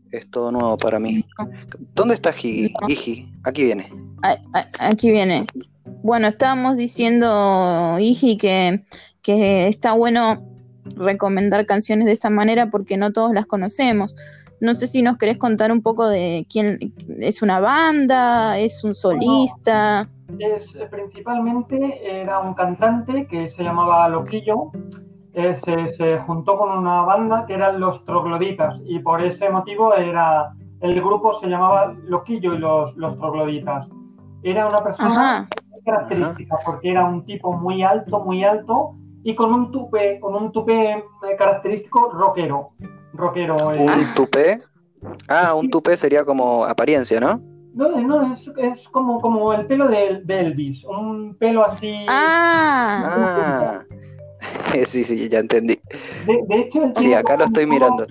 [0.09, 1.23] Es todo nuevo para mí.
[1.93, 2.73] ¿Dónde está Higi?
[2.81, 2.87] No.
[3.43, 3.93] Aquí viene.
[4.79, 5.45] Aquí viene.
[6.03, 8.83] Bueno, estábamos diciendo, Iji, que,
[9.21, 10.43] que está bueno
[10.95, 14.15] recomendar canciones de esta manera porque no todos las conocemos.
[14.61, 18.93] No sé si nos querés contar un poco de quién es una banda, es un
[18.93, 20.07] solista.
[20.39, 24.71] Es, eh, principalmente era un cantante que se llamaba Loquillo.
[25.33, 29.93] eh, se, se juntó con una banda que eran los Trogloditas y por ese motivo
[29.95, 33.87] era el grupo se llamaba Loquillo y los, los Trogloditas.
[34.43, 35.47] Era una persona Ajá.
[35.85, 40.51] Característica porque era un tipo muy alto, muy alto y con un tupe, con un
[40.51, 41.03] tupe eh,
[41.37, 42.71] característico rockero.
[43.13, 43.71] Rockero.
[43.71, 43.79] eh.
[43.79, 44.61] ¿Un tupé?
[45.27, 47.39] Ah, un tupé sería como apariencia, ¿no?
[47.73, 51.93] No, no, es, es como, como el pelo de, de Elvis, un pelo así.
[52.09, 53.83] Ah, Ah,
[54.85, 55.79] sí, sí, ya entendí.
[56.25, 58.07] De, de hecho, él Sí, acá lo estoy icono- mirando.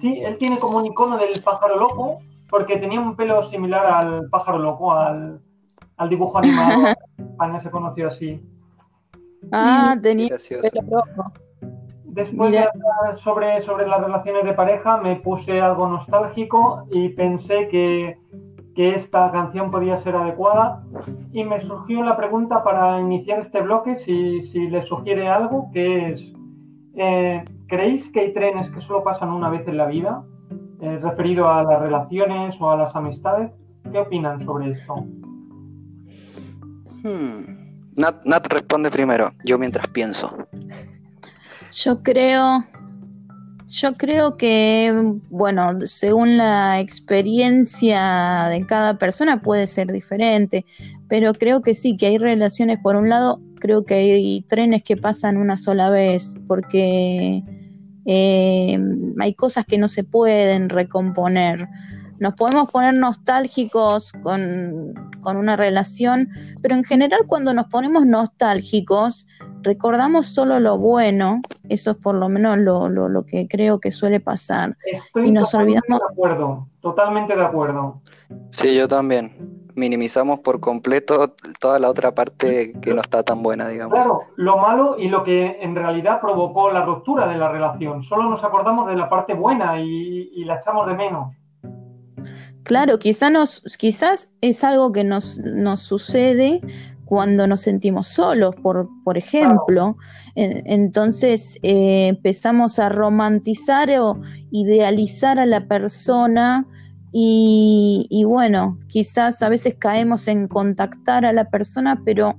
[0.00, 2.18] Sí, él tiene como un icono del pájaro loco,
[2.50, 5.40] porque tenía un pelo similar al pájaro loco, al,
[5.98, 6.94] al dibujo animado.
[7.18, 8.40] España se conoció así.
[9.52, 10.28] ah, Qué tenía.
[12.04, 12.62] Después Mira.
[12.62, 18.18] de hablar sobre, sobre las relaciones de pareja, me puse algo nostálgico y pensé que,
[18.74, 20.82] que esta canción podía ser adecuada.
[21.32, 26.08] Y me surgió la pregunta para iniciar este bloque, si, si le sugiere algo, que
[26.12, 26.32] es,
[26.96, 30.24] eh, ¿creéis que hay trenes que solo pasan una vez en la vida?
[30.80, 33.52] Eh, referido a las relaciones o a las amistades.
[33.92, 34.94] ¿Qué opinan sobre esto?
[37.02, 37.68] Hmm.
[37.96, 40.48] Nat, Nat responde primero, yo mientras pienso.
[41.72, 42.64] Yo creo,
[43.66, 50.64] yo creo que, bueno, según la experiencia de cada persona puede ser diferente,
[51.08, 54.96] pero creo que sí, que hay relaciones, por un lado, creo que hay trenes que
[54.96, 57.42] pasan una sola vez, porque
[58.06, 58.78] eh,
[59.18, 61.68] hay cosas que no se pueden recomponer.
[62.18, 66.30] Nos podemos poner nostálgicos con, una relación,
[66.62, 69.26] pero en general cuando nos ponemos nostálgicos,
[69.60, 74.20] recordamos solo lo bueno, eso es por lo menos lo, lo, que creo que suele
[74.20, 74.76] pasar.
[74.86, 76.00] Estoy y nos olvidamos.
[76.00, 78.00] De acuerdo, totalmente de acuerdo.
[78.50, 83.68] Sí, yo también minimizamos por completo toda la otra parte que no está tan buena,
[83.68, 83.94] digamos.
[83.94, 88.02] Claro, lo malo y lo que en realidad provocó la ruptura de la relación.
[88.02, 91.34] Solo nos acordamos de la parte buena y, la echamos de menos.
[92.68, 96.60] Claro, quizás nos, quizás es algo que nos, nos sucede
[97.06, 99.96] cuando nos sentimos solos, por, por ejemplo.
[100.34, 106.66] Entonces eh, empezamos a romantizar o idealizar a la persona
[107.10, 112.38] y, bueno, quizás a veces caemos en contactar a la persona, pero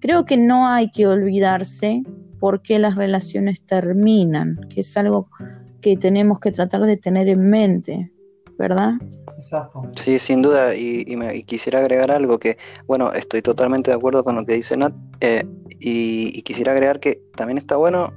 [0.00, 2.02] creo que no hay que olvidarse
[2.40, 5.28] por qué las relaciones terminan, que es algo
[5.80, 8.12] que tenemos que tratar de tener en mente,
[8.58, 8.94] ¿verdad?
[9.50, 9.90] Exacto.
[9.96, 14.36] Sí, sin duda, y, me, quisiera agregar algo que, bueno, estoy totalmente de acuerdo con
[14.36, 15.42] lo que dice Nat, eh,
[15.80, 18.12] y, quisiera agregar que también está bueno,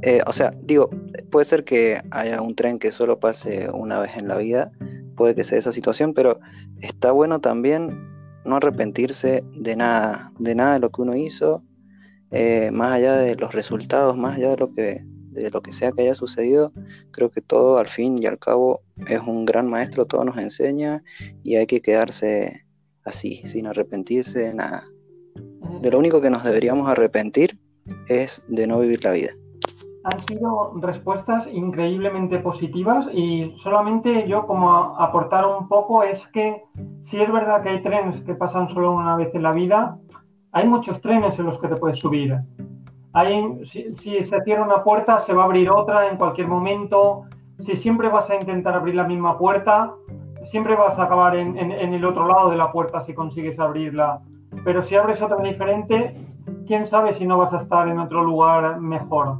[0.00, 0.88] eh, o sea, digo,
[1.30, 4.72] puede ser que haya un tren que solo pase una vez en la vida,
[5.14, 6.40] puede que sea esa situación, pero
[6.80, 7.90] está bueno también
[8.46, 11.62] no arrepentirse de nada, de nada de lo que uno hizo,
[12.30, 15.04] eh, más allá de los resultados, más allá de lo que
[15.42, 16.72] de lo que sea que haya sucedido,
[17.10, 21.02] creo que todo al fin y al cabo es un gran maestro, todo nos enseña
[21.42, 22.64] y hay que quedarse
[23.04, 24.84] así, sin arrepentirse de nada.
[25.80, 27.58] De lo único que nos deberíamos arrepentir
[28.08, 29.32] es de no vivir la vida
[30.06, 34.70] han sido respuestas increíblemente positivas y solamente yo como
[35.00, 36.62] aportar un poco es que
[37.02, 39.98] si es verdad que hay trenes que pasan solo una vez en la vida,
[40.52, 42.38] hay muchos trenes en los que te puedes subir.
[43.16, 47.22] Hay, si, se cierra una puerta, se va a abrir otra en cualquier momento.
[47.64, 49.94] Si siempre vas a intentar abrir la misma puerta,
[50.44, 54.20] siempre vas a acabar en, en el otro lado de la puerta si consigues abrirla.
[54.64, 56.12] Pero si abres otra diferente,
[56.66, 59.38] quién sabe si no vas a estar en otro lugar mejor.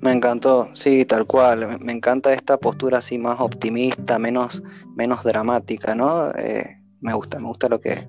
[0.00, 1.78] Me encantó, sí, tal cual.
[1.80, 4.60] Me encanta esta postura así más optimista, menos,
[4.96, 6.30] menos dramática, ¿no?
[6.32, 8.08] Eh, me gusta, me gusta lo que,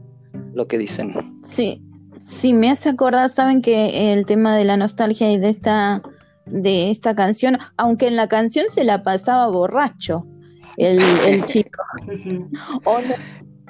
[0.55, 1.13] lo que dicen.
[1.43, 1.84] Sí,
[2.25, 6.01] sí, me hace acordar, saben que el tema de la nostalgia y de esta,
[6.45, 10.25] de esta canción, aunque en la canción se la pasaba borracho
[10.77, 11.83] el, el chico.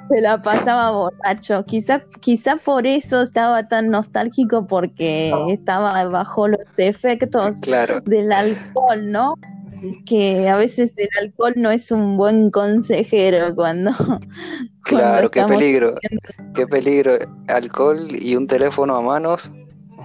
[0.08, 1.64] Se la pasaba borracho.
[1.64, 7.60] Quizá, quizá por eso estaba tan nostálgico porque estaba bajo los efectos
[8.04, 9.34] del alcohol, ¿no?
[10.04, 13.90] Que a veces el alcohol no es un buen consejero cuando.
[14.82, 15.96] Claro, qué peligro.
[16.54, 17.18] Qué peligro.
[17.48, 19.50] Alcohol y un teléfono a manos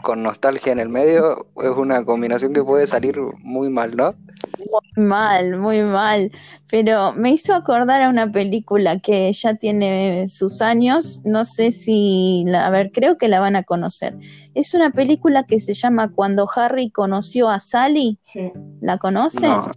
[0.01, 4.10] con nostalgia en el medio es una combinación que puede salir muy mal, ¿no?
[4.58, 6.32] Muy mal, muy mal.
[6.69, 11.21] Pero me hizo acordar a una película que ya tiene sus años.
[11.25, 14.17] No sé si, a ver, creo que la van a conocer.
[14.54, 18.19] Es una película que se llama Cuando Harry conoció a Sally.
[18.23, 18.51] Sí.
[18.82, 19.47] ¿La conoce?
[19.47, 19.71] No.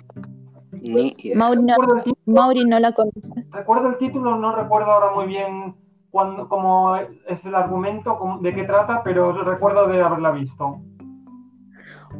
[0.82, 1.16] Ni
[2.26, 3.46] Mauri no la conoce.
[3.50, 5.74] Recuerdo el título, no recuerdo ahora muy bien
[6.10, 10.80] cuando, cómo es el argumento, de qué trata, pero recuerdo de haberla visto.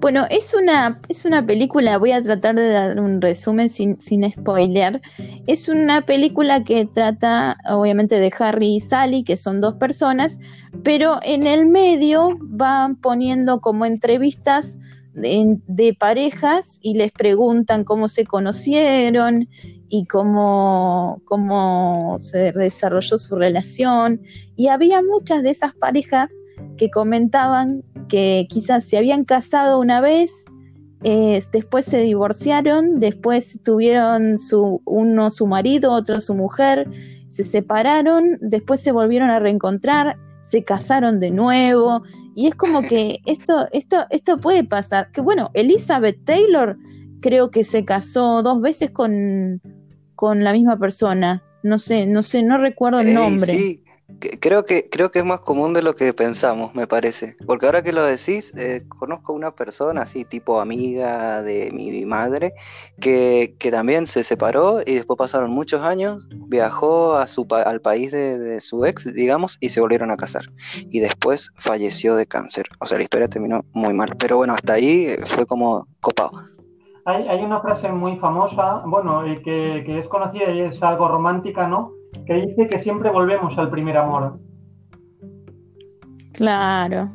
[0.01, 4.31] Bueno, es una, es una película, voy a tratar de dar un resumen sin, sin
[4.31, 5.01] spoiler.
[5.47, 10.41] Es una película que trata obviamente de Harry y Sally, que son dos personas,
[10.83, 14.79] pero en el medio van poniendo como entrevistas
[15.15, 19.49] de, parejas y les preguntan cómo se conocieron
[19.95, 24.21] y cómo, cómo se desarrolló su relación.
[24.57, 26.33] Y había muchas de esas parejas
[26.77, 30.47] que comentaban que quizás se habían casado una vez,
[31.05, 36.91] eh, después se divorciaron, después tuvieron su, uno su marido, otro su mujer,
[37.29, 42.03] se separaron, después se volvieron a reencontrar se casaron de nuevo
[42.35, 45.11] y es como que esto, esto, esto puede pasar.
[45.13, 46.77] Que bueno, Elizabeth Taylor
[47.23, 49.63] creo que se casó dos veces con,
[50.15, 51.43] con la misma persona.
[51.63, 53.81] No sé, no sé, no recuerdo el nombre.
[54.39, 57.37] Creo que, creo que es más común de lo que pensamos, me parece.
[57.47, 62.53] Porque ahora que lo decís, eh, conozco una persona así, tipo amiga de mi madre,
[63.01, 68.61] que, también se separó y después pasaron muchos años, viajó a su, al país de,
[68.61, 70.45] su ex, digamos, y se volvieron a casar.
[70.91, 72.67] Y después falleció de cáncer.
[72.81, 74.15] O sea, la historia terminó muy mal.
[74.19, 76.54] Pero bueno, hasta ahí eh, fue como copado.
[77.07, 81.69] Hay, hay una frase muy famosa, bueno, que, que es conocida y es algo romántica,
[81.69, 81.93] ¿no?
[82.27, 84.39] que dice que siempre volvemos al primer amor.
[86.33, 87.11] Claro.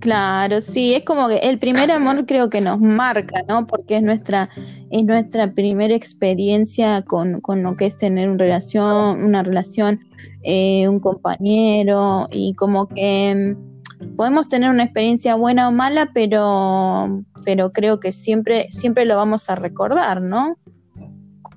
[0.00, 3.66] Claro, sí, es como que el primer amor creo que nos marca, ¿no?
[3.66, 4.48] Porque es nuestra,
[4.90, 10.00] es nuestra primera experiencia con, con lo que es tener una relación, una relación,
[10.42, 13.54] eh, un compañero, y como que
[14.00, 19.16] mm, podemos tener una experiencia buena o mala, pero, pero creo que siempre, siempre lo
[19.16, 20.56] vamos a recordar, ¿no?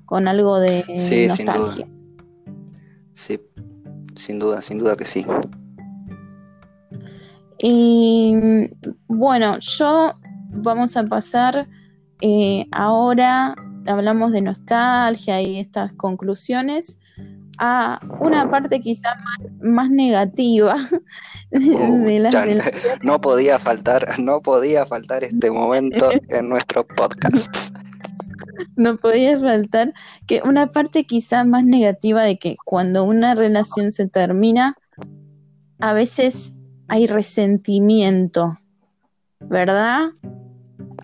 [0.04, 1.56] Con algo de Sí, sin duda.
[1.56, 1.88] nostalgia.
[3.12, 3.40] Sí,
[4.16, 5.24] sin duda, sin duda que sí.
[7.58, 8.34] Y
[9.06, 10.14] bueno, yo
[10.50, 11.68] vamos a pasar
[12.20, 13.54] eh, ahora,
[13.86, 17.00] hablamos de nostalgia y estas conclusiones,
[17.58, 20.76] a una parte quizá más, más negativa
[21.50, 22.98] Uh, de las relaciones.
[23.02, 27.72] No podía faltar, no podía faltar este momento en nuestro podcast.
[28.76, 29.94] No podía faltar
[30.26, 34.76] que una parte quizá más negativa de que cuando una relación se termina,
[35.80, 36.56] a veces
[36.88, 38.58] hay resentimiento,
[39.40, 40.10] ¿verdad?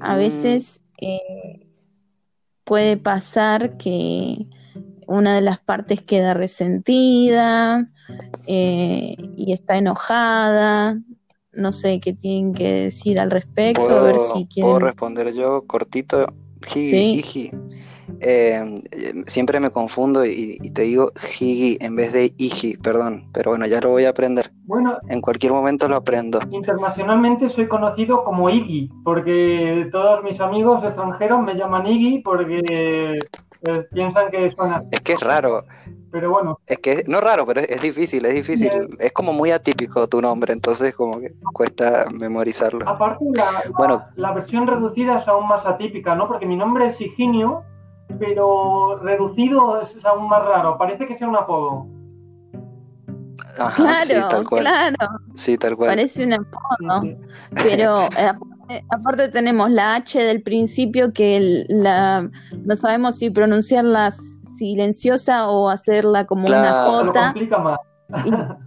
[0.00, 0.18] A Mm.
[0.18, 1.66] veces eh,
[2.64, 4.46] puede pasar que
[5.10, 7.88] una de las partes queda resentida
[8.46, 10.98] eh, y está enojada.
[11.52, 14.80] No sé qué tienen que decir al respecto, a ver ¿Puedo, si puedo quieren.
[14.80, 16.32] responder yo cortito?
[16.74, 17.84] Higi, Sí.
[18.20, 23.28] Eh, eh, siempre me confundo y, y te digo Higi en vez de Iji, perdón,
[23.32, 24.52] pero bueno, ya lo voy a aprender.
[24.64, 26.40] Bueno, En cualquier momento lo aprendo.
[26.50, 33.18] internacionalmente soy conocido como Iggy, porque todos mis amigos extranjeros me llaman Iggy porque
[33.62, 34.82] eh, piensan que suena.
[34.90, 35.64] Es que es raro,
[36.10, 38.70] Pero bueno, es que no raro, pero es, es difícil, es difícil.
[38.98, 42.88] Es como muy atípico tu nombre, entonces como que cuesta memorizarlo.
[42.88, 44.04] aparte la, la- Bueno.
[44.16, 46.26] la versión reducida es aún más atípica, ¿no?
[46.26, 47.62] Porque mi nombre es Higinio,
[48.18, 50.76] pero reducido es aún más raro.
[50.78, 51.86] Parece que sea un apodo.
[53.58, 54.62] Ajá, sí, Claro, tal cual.
[54.62, 54.96] claro,
[55.34, 55.90] Sí, tal cual.
[55.90, 57.00] parece un apodo.
[57.02, 57.16] Sí, sí.
[57.62, 58.32] Pero eh,
[58.70, 62.30] aparte, aparte tenemos la H del principio que el- la,
[62.64, 66.60] no sabemos si pronunciarla silenciosa o hacerla como Claro.
[66.60, 67.78] una Lo J complica más.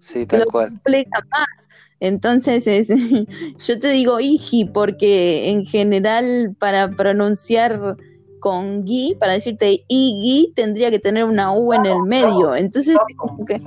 [0.00, 0.68] Sí, tal lo cual.
[0.68, 1.68] complica más.
[1.98, 2.88] Entonces, es-
[3.66, 7.96] yo te digo Iji porque en general para pronunciar
[8.40, 12.54] con gui, para decirte Iggy, tendría que tener una U en el medio.
[12.54, 13.58] Entonces, como que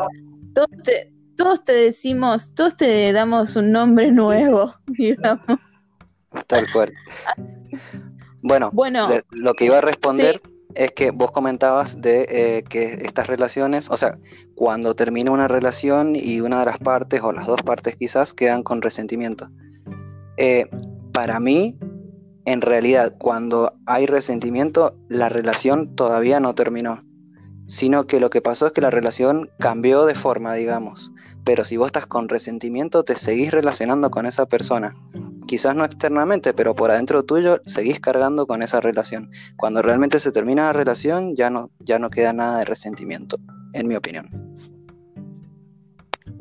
[0.54, 5.40] todos te, todos te decimos, todos te damos un nombre nuevo, digamos.
[6.46, 6.94] Tal cual.
[8.42, 10.42] Bueno, Bueno, le- lo que iba a responder
[10.76, 14.18] es que vos comentabas de eh, que estas relaciones, o sea,
[14.56, 18.62] cuando termina una relación y una de las partes o las dos partes quizás quedan
[18.64, 19.50] con resentimiento.
[20.38, 20.70] Eh,
[21.14, 21.80] para mí,
[22.46, 27.04] en realidad, cuando hay resentimiento, la relación todavía no terminó,
[27.68, 31.12] sino que lo que pasó es que la relación cambió de forma, digamos.
[31.44, 34.96] Pero si vos estás con resentimiento, te seguís relacionando con esa persona.
[35.48, 39.32] Quizás no externamente, pero por adentro tuyo seguís cargando con esa relación.
[39.56, 43.38] Cuando realmente se termina la relación, ya no, ya no queda nada de resentimiento,
[43.74, 44.28] en mi opinión.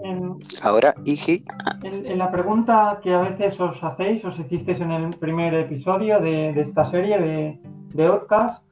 [0.02, 1.44] En, Ahora, Iji,
[1.84, 6.20] en- en la pregunta que a veces os hacéis, os hicisteis en el primer episodio
[6.20, 7.60] de, de esta serie de,
[7.94, 8.62] de Outcast,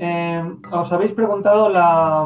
[0.00, 2.24] eh, os habéis preguntado la.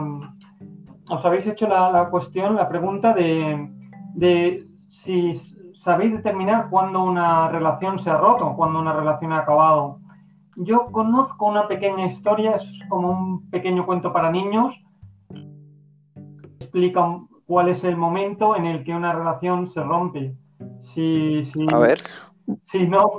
[1.10, 3.68] Os habéis hecho la, la cuestión, la pregunta de,
[4.14, 5.40] de si
[5.78, 10.00] sabéis determinar cuándo una relación se ha roto, cuándo una relación ha acabado.
[10.56, 14.74] Yo conozco una pequeña historia, es como un pequeño cuento para niños,
[16.60, 20.34] explica cuál es el momento en el que una relación se rompe.
[20.82, 21.98] Si, si, a ver,
[22.64, 23.18] si no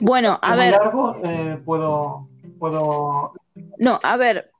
[0.00, 2.28] bueno, a ver, largo, eh, puedo,
[2.58, 3.32] puedo
[3.78, 4.50] no, a ver,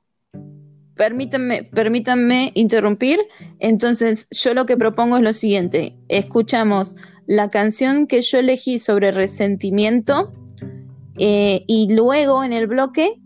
[0.95, 3.19] permítanme, permítanme interrumpir.
[3.59, 6.95] Entonces, yo lo que propongo es lo siguiente: escuchamos
[7.27, 10.31] la canción que yo elegí sobre resentimiento
[11.19, 13.19] eh, y luego en el bloque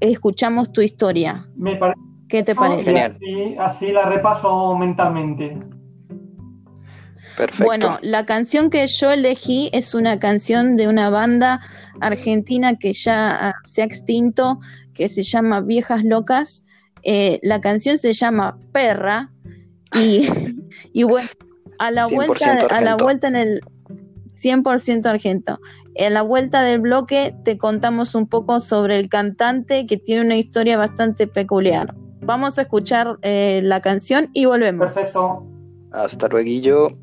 [0.00, 1.48] escuchamos tu historia.
[1.56, 2.98] Me parece ¿Qué te parece?
[2.98, 5.54] Así, así la repaso mentalmente.
[7.36, 7.62] perfecto.
[7.62, 11.60] Bueno, la canción que yo elegí es una canción de una banda
[12.00, 14.60] argentina que ya ah, se ha extinto,
[14.94, 16.64] que se llama Viejas Locas.
[17.02, 19.30] Eh, la canción se llama Perra
[19.94, 20.26] y,
[20.94, 21.28] y bueno,
[21.78, 23.60] a la 100% vuelta, a la vuelta en el
[24.42, 25.60] 100% argento.
[25.94, 30.36] En la vuelta del bloque te contamos un poco sobre el cantante que tiene una
[30.36, 31.94] historia bastante peculiar.
[32.20, 34.92] Vamos a escuchar eh, la canción y volvemos.
[34.92, 35.46] Perfecto.
[35.90, 36.96] Hasta luego.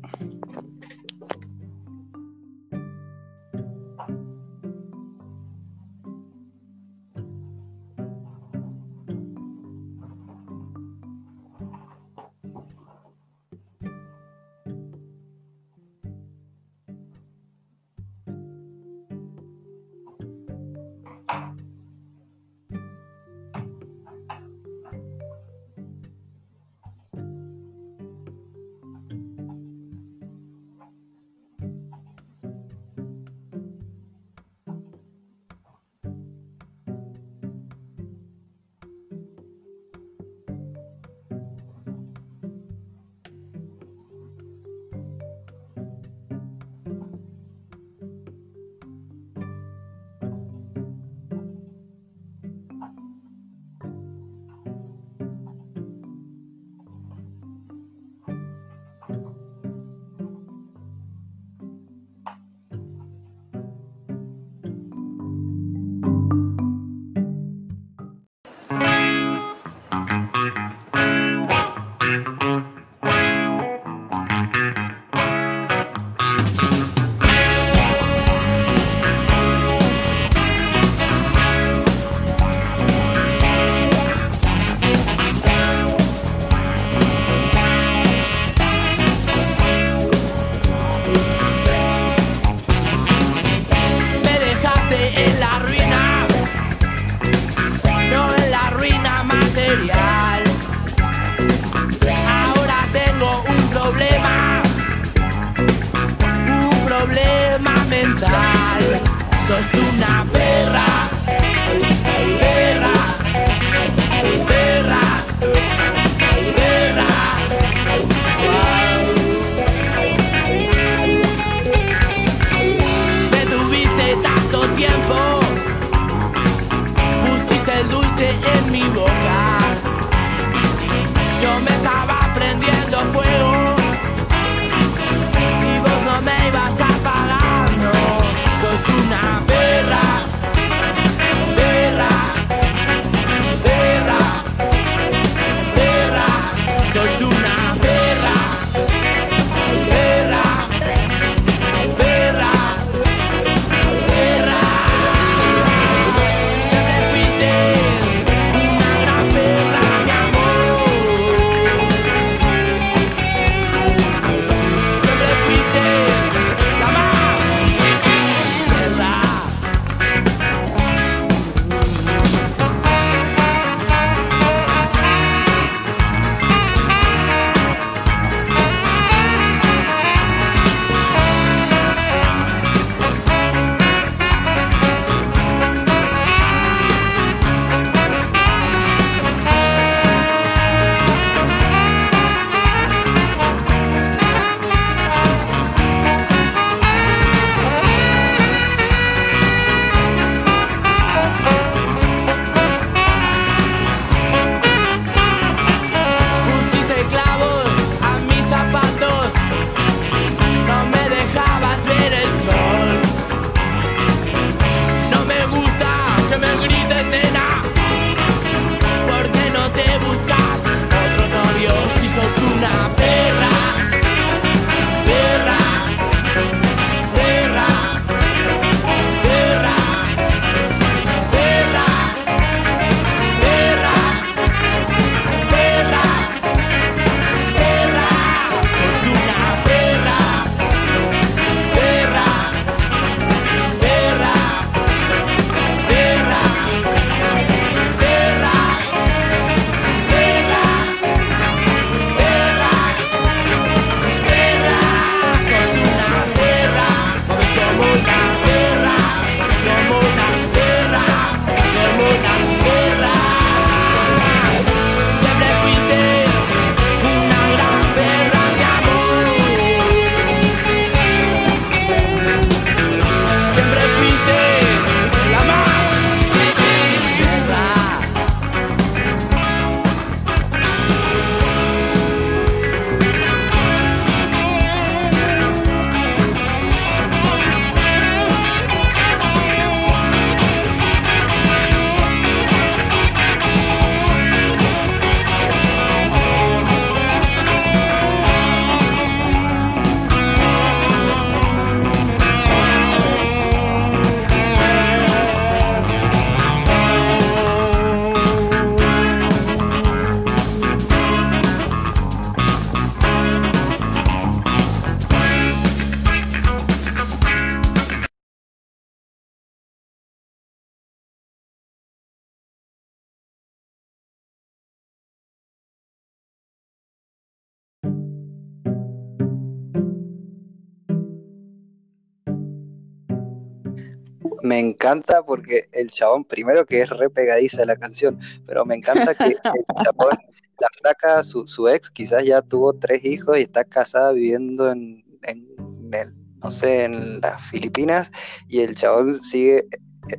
[334.50, 339.14] Me encanta porque el chabón, primero que es re pegadiza la canción, pero me encanta
[339.14, 339.36] que el
[339.84, 340.18] chabón,
[340.58, 345.04] la flaca, su, su ex, quizás ya tuvo tres hijos y está casada viviendo en,
[345.22, 345.46] en
[345.92, 348.10] el, no sé, en las Filipinas,
[348.48, 349.68] y el chabón sigue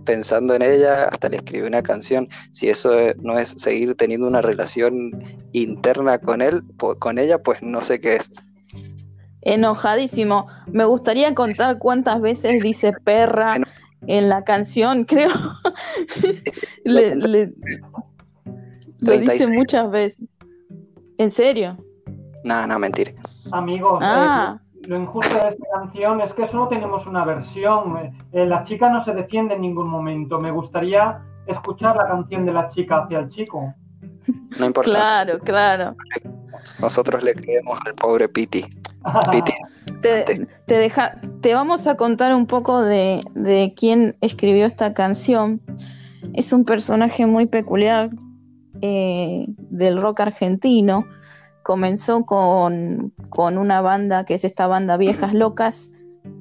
[0.06, 2.30] pensando en ella, hasta le escribe una canción.
[2.54, 5.12] Si eso eh, no es seguir teniendo una relación
[5.52, 6.64] interna con él,
[7.00, 8.30] con ella, pues no sé qué es.
[9.42, 10.48] Enojadísimo.
[10.68, 13.58] Me gustaría contar cuántas veces dice perra
[14.08, 15.30] en la canción, creo.
[16.86, 17.54] Le- le-
[19.00, 19.50] lo dice 36.
[19.50, 20.28] muchas veces.
[21.18, 21.78] ¿En serio?
[22.44, 23.12] Nada, no, mentira.
[23.52, 24.60] Amigos, Ah.
[24.60, 28.12] eh, lo injusto de esta canción es que solo tenemos una versión.
[28.32, 30.40] eh, la chica no se defiende en ningún momento.
[30.40, 33.74] Me gustaría escuchar la canción de la chica hacia el chico.
[34.60, 34.90] No importa.
[34.90, 35.96] Claro, claro.
[36.80, 38.66] Nosotros le creemos al pobre Piti.
[39.32, 39.54] Piti.
[40.02, 45.62] Te, te deja, te vamos a contar un poco de, de quién escribió esta canción.
[46.34, 48.10] Es un personaje muy peculiar
[48.82, 51.06] eh, del rock argentino.
[51.64, 55.92] Comenzó con, con una banda que es esta banda Viejas Locas.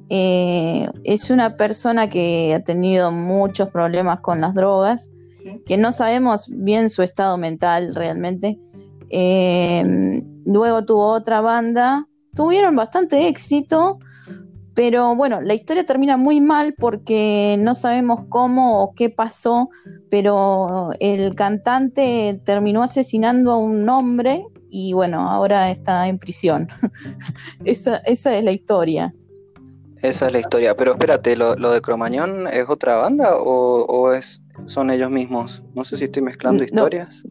[0.09, 5.09] Eh, es una persona que ha tenido muchos problemas con las drogas,
[5.65, 8.59] que no sabemos bien su estado mental realmente.
[9.09, 13.99] Eh, luego tuvo otra banda, tuvieron bastante éxito,
[14.73, 19.69] pero bueno, la historia termina muy mal porque no sabemos cómo o qué pasó,
[20.09, 26.67] pero el cantante terminó asesinando a un hombre y bueno, ahora está en prisión.
[27.65, 29.13] esa, esa es la historia.
[30.01, 30.75] Esa es la historia.
[30.75, 35.61] Pero espérate, ¿lo, lo de Cromañón es otra banda o, o es, son ellos mismos?
[35.75, 36.65] No sé si estoy mezclando No.
[36.65, 37.23] historias.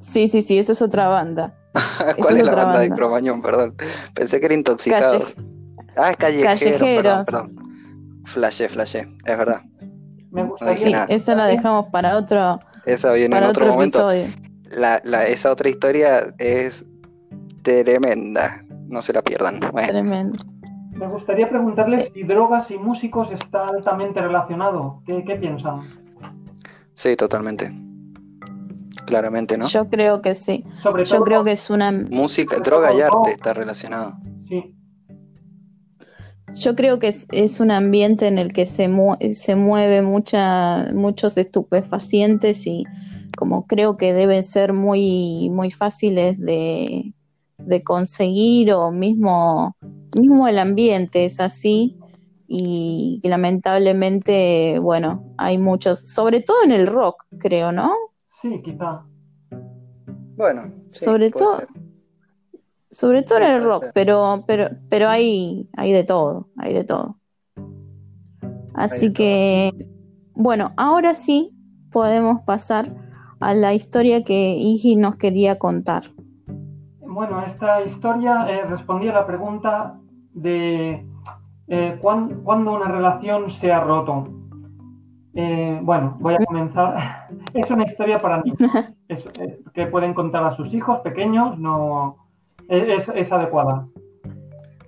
[0.00, 1.54] Sí, sí, sí, eso es otra banda.
[2.18, 2.90] ¿Cuál es es la banda de.
[2.90, 3.40] Cromañón?
[3.40, 3.74] Perdón.
[4.14, 5.34] Pensé que era intoxicados.
[5.96, 6.60] Ah, es callejeros.
[6.60, 7.02] Callejeros.
[7.02, 8.24] Perdón, perdón.
[8.24, 9.08] Flashé, flashé.
[9.24, 9.60] Es verdad.
[10.30, 11.06] Me gustaría.
[11.06, 14.10] Sí, esa la dejamos para otro, Esa viene para en otro, otro momento.
[14.10, 14.34] episodio.
[14.70, 16.84] La, la, esa otra historia es
[17.62, 18.64] tremenda.
[18.88, 19.60] No se la pierdan.
[19.72, 20.44] Bueno, Tremendo.
[20.92, 25.02] Me gustaría preguntarles si drogas y músicos está altamente relacionado.
[25.06, 25.80] ¿Qué, qué piensan?
[26.94, 27.72] sí, totalmente.
[29.12, 29.68] Claramente, ¿no?
[29.68, 30.64] Yo creo que sí.
[30.82, 34.16] Sobre Yo todo, creo que es una Música, droga y arte está relacionado.
[34.48, 34.74] Sí,
[36.62, 40.90] Yo creo que es, es un ambiente en el que se, mu- se mueve mucha,
[40.94, 42.84] muchos estupefacientes y
[43.36, 47.12] como creo que deben ser muy, muy fáciles de,
[47.58, 49.76] de conseguir o mismo,
[50.18, 51.96] mismo el ambiente es así
[52.48, 57.92] y lamentablemente, bueno, hay muchos, sobre todo en el rock, creo, ¿no?
[58.42, 59.02] Sí, quizá.
[60.36, 61.68] Bueno, sí, sobre todo, ser.
[62.90, 63.92] sobre todo Sí, en el rock, ser.
[63.94, 67.18] pero, pero, pero hay, hay de todo, hay de todo.
[68.74, 69.70] Así que,
[70.34, 71.50] bueno, ahora sí
[71.90, 72.92] podemos pasar
[73.40, 76.04] a la historia que Igi nos quería contar.
[77.00, 79.98] Bueno, esta historia eh, respondía a la pregunta
[80.32, 81.06] de
[81.68, 84.26] eh, ¿cuán- cuándo una relación se ha roto.
[85.34, 87.28] Eh, bueno, voy a comenzar.
[87.54, 88.58] Es una historia para niños
[89.08, 92.16] es, eh, que pueden contar a sus hijos pequeños, no
[92.68, 93.86] es, es adecuada.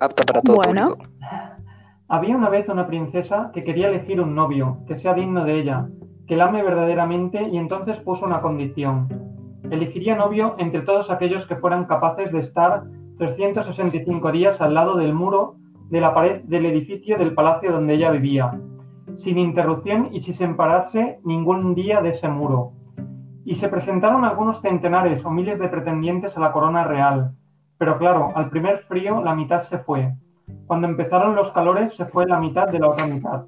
[0.00, 0.90] Apta para todo Bueno.
[0.90, 1.10] público.
[2.08, 5.88] Había una vez una princesa que quería elegir un novio que sea digno de ella,
[6.26, 9.08] que la ame verdaderamente y entonces puso una condición.
[9.70, 12.84] Elegiría novio entre todos aquellos que fueran capaces de estar
[13.18, 15.56] 365 días al lado del muro
[15.90, 18.58] de la pared del edificio del palacio donde ella vivía,
[19.16, 22.72] sin interrupción y sin separarse ningún día de ese muro.
[23.44, 27.34] Y se presentaron algunos centenares o miles de pretendientes a la corona real.
[27.78, 30.14] Pero claro, al primer frío la mitad se fue.
[30.66, 33.44] Cuando empezaron los calores se fue la mitad de la otra mitad.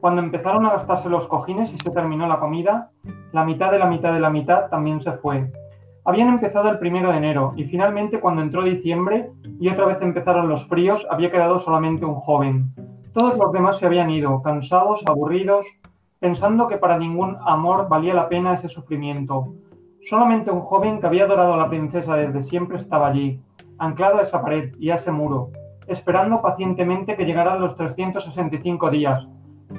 [0.00, 2.90] Cuando empezaron a gastarse los cojines y se terminó la comida,
[3.32, 5.50] la mitad de la mitad de la mitad también se fue.
[6.04, 10.48] Habían empezado el primero de enero y finalmente cuando entró diciembre y otra vez empezaron
[10.48, 12.74] los fríos había quedado solamente un joven.
[13.14, 15.64] Todos los demás se habían ido, cansados, aburridos,
[16.18, 19.54] pensando que para ningún amor valía la pena ese sufrimiento.
[20.10, 23.40] Solamente un joven que había adorado a la princesa desde siempre estaba allí,
[23.78, 25.50] anclado a esa pared y a ese muro,
[25.86, 29.28] esperando pacientemente que llegaran los 365 días.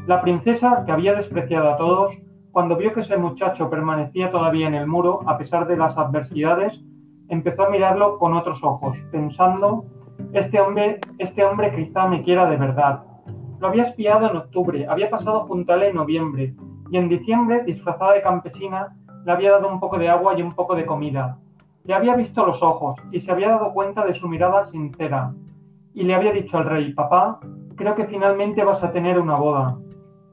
[0.07, 2.15] La princesa, que había despreciado a todos,
[2.53, 6.81] cuando vio que ese muchacho permanecía todavía en el muro, a pesar de las adversidades,
[7.27, 9.83] empezó a mirarlo con otros ojos, pensando,
[10.31, 13.03] este hombre, este hombre quizá me quiera de verdad.
[13.59, 16.53] Lo había espiado en octubre, había pasado él en noviembre,
[16.91, 18.95] y en diciembre, disfrazada de campesina,
[19.25, 21.37] le había dado un poco de agua y un poco de comida.
[21.83, 25.33] Le había visto los ojos y se había dado cuenta de su mirada sincera.
[25.93, 27.39] Y le había dicho al rey, papá,
[27.75, 29.77] creo que finalmente vas a tener una boda.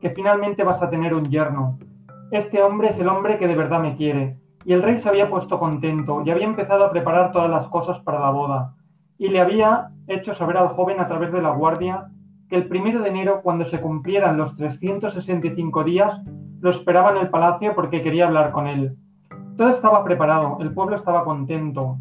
[0.00, 1.78] que finalmente vas a tener un yerno.
[2.32, 4.36] Este hombre es el hombre que de verdad me quiere.
[4.64, 8.00] Y el rey se había puesto contento y había empezado a preparar todas las cosas
[8.00, 8.74] para la boda.
[9.16, 12.08] Y le había hecho saber al joven a través de la guardia
[12.52, 16.20] que el primero de enero, cuando se cumplieran los 365 días,
[16.60, 18.94] lo esperaba en el palacio porque quería hablar con él.
[19.56, 21.96] Todo estaba preparado, el pueblo estaba contento.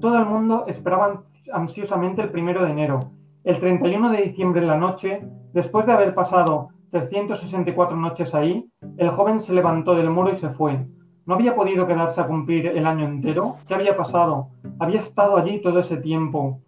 [0.00, 3.00] Todo el mundo esperaba ansiosamente el primero de enero.
[3.44, 5.20] El 31 de diciembre en la noche,
[5.52, 10.48] después de haber pasado 364 noches ahí, el joven se levantó del muro y se
[10.48, 10.82] fue.
[11.26, 13.56] ¿No había podido quedarse a cumplir el año entero?
[13.68, 14.48] ¿Qué había pasado?
[14.78, 16.62] Había estado allí todo ese tiempo.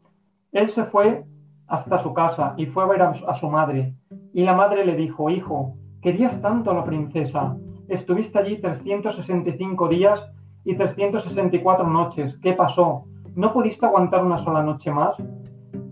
[0.52, 1.24] Él se fue
[1.66, 3.94] hasta su casa y fue a ver a, su madre.
[4.32, 7.56] Y la madre le dijo, Hijo, querías tanto a la princesa.
[7.88, 10.30] Estuviste allí 365 días
[10.64, 12.38] y 364 noches.
[12.42, 13.04] ¿Qué pasó?
[13.34, 15.16] ¿No pudiste aguantar una sola noche más?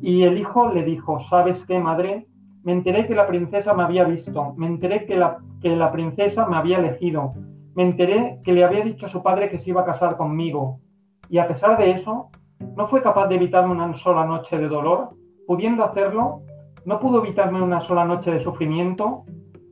[0.00, 2.26] Y el hijo le dijo, ¿sabes qué, madre?
[2.64, 6.46] Me enteré que la princesa me había visto, me enteré que la, que la princesa
[6.46, 7.34] me había elegido,
[7.74, 10.80] me enteré que le había dicho a su padre que se iba a casar conmigo.
[11.28, 12.30] Y a pesar de eso,
[12.76, 15.10] no fue capaz de evitarme una sola noche de dolor.
[15.46, 16.42] Pudiendo hacerlo,
[16.84, 19.24] no pudo evitarme una sola noche de sufrimiento.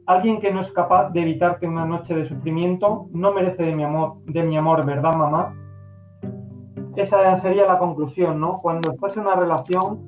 [0.07, 3.85] Alguien que no es capaz de evitarte una noche de sufrimiento no merece de mi
[3.85, 5.55] amor, de mi amor, ¿verdad, mamá?
[6.97, 8.59] Esa sería la conclusión, ¿no?
[8.59, 10.01] Cuando fuese una relación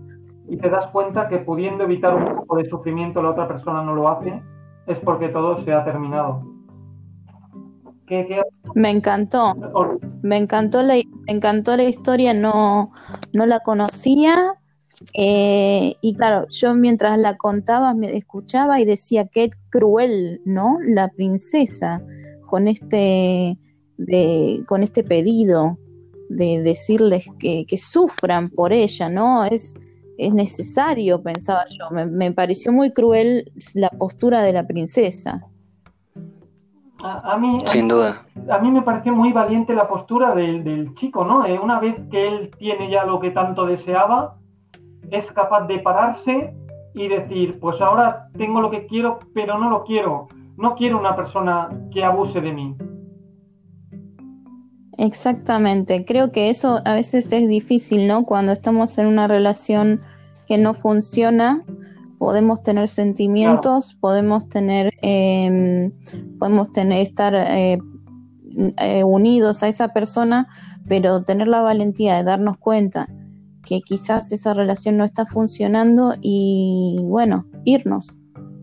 [0.49, 3.95] y te das cuenta que pudiendo evitar un poco de sufrimiento la otra persona no
[3.95, 4.43] lo hace,
[4.87, 6.43] es porque todo se ha terminado.
[8.75, 9.55] Me encantó,
[10.23, 10.97] me encantó la,
[11.27, 12.93] encantó la historia, no,
[13.33, 14.55] no la conocía.
[15.15, 20.79] Eh, y claro, yo mientras la contaba me escuchaba y decía qué cruel, ¿no?
[20.87, 22.03] La princesa
[22.47, 23.59] con este,
[23.97, 25.79] de, con este pedido
[26.29, 29.45] de decirles que, que, sufran por ella, ¿no?
[29.45, 29.75] Es,
[30.19, 31.91] es necesario, pensaba yo.
[31.91, 35.47] Me, pareció muy cruel la postura de la princesa.
[37.03, 38.23] A, mí, Sin duda.
[38.49, 41.45] A mí me pareció muy valiente la postura del, chico, ¿no?
[41.45, 44.37] Eh, una vez que él tiene ya lo que tanto deseaba,
[45.13, 46.55] es capaz de pararse
[46.95, 50.29] y decir, pues ahora tengo lo que quiero, pero no lo quiero.
[50.57, 52.77] No quiero una persona que abuse de mí.
[54.99, 58.25] Exactamente, creo que eso a veces es difícil, ¿no?
[58.25, 60.01] Cuando estamos en una relación
[60.47, 61.65] que no funciona,
[62.19, 65.93] podemos tener sentimientos, podemos tener, em,
[66.39, 67.79] podemos tener, estar eh,
[68.79, 70.47] eh, unidos a esa persona,
[70.87, 73.09] pero tener la valentía de darnos cuenta
[73.65, 78.21] que quizás esa relación no está funcionando y bueno, irnos.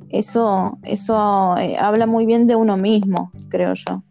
[0.09, 4.03] Eso, eso eh, habla muy bien de uno mismo, creo yo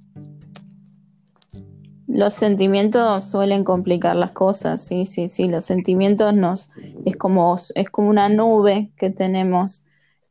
[2.13, 5.47] Los sentimientos suelen complicar las cosas, sí, sí, sí.
[5.47, 6.69] Los sentimientos nos
[7.05, 9.83] es como es como una nube que tenemos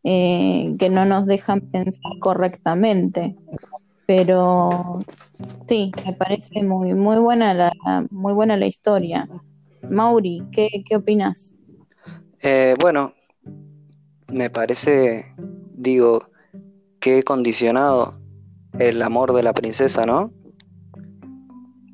[0.05, 3.37] eh, que no nos dejan pensar correctamente
[4.11, 4.99] pero
[5.69, 7.73] sí, me parece muy, muy buena la,
[8.11, 9.29] muy buena la historia.
[9.89, 11.61] Mauri, ¿qué, qué opinas?
[12.43, 13.15] Eh, bueno,
[14.27, 15.33] me parece,
[15.75, 16.29] digo,
[16.99, 18.21] que he condicionado
[18.81, 20.33] el amor de la princesa, ¿no?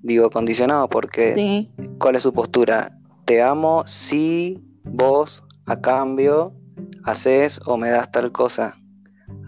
[0.07, 2.97] Digo, condicionado porque ¿cuál es su postura?
[3.25, 6.53] Te amo si vos a cambio
[7.05, 8.77] haces o me das tal cosa.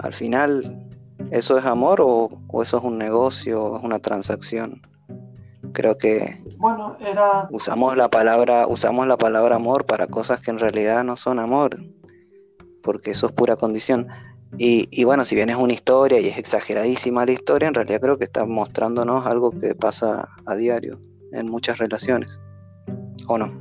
[0.00, 0.88] Al final
[1.30, 2.30] ¿Eso es amor o,
[2.62, 4.80] eso es un negocio, o es una transacción?
[5.72, 7.46] Creo que bueno, era...
[7.50, 11.76] usamos la palabra, usamos la palabra amor para cosas que en realidad no son amor,
[12.82, 14.08] porque eso es pura condición.
[14.56, 18.00] Y, y, bueno, si bien es una historia y es exageradísima la historia, en realidad
[18.00, 20.98] creo que está mostrándonos algo que pasa a diario
[21.32, 22.40] en muchas relaciones.
[23.26, 23.52] ¿O no?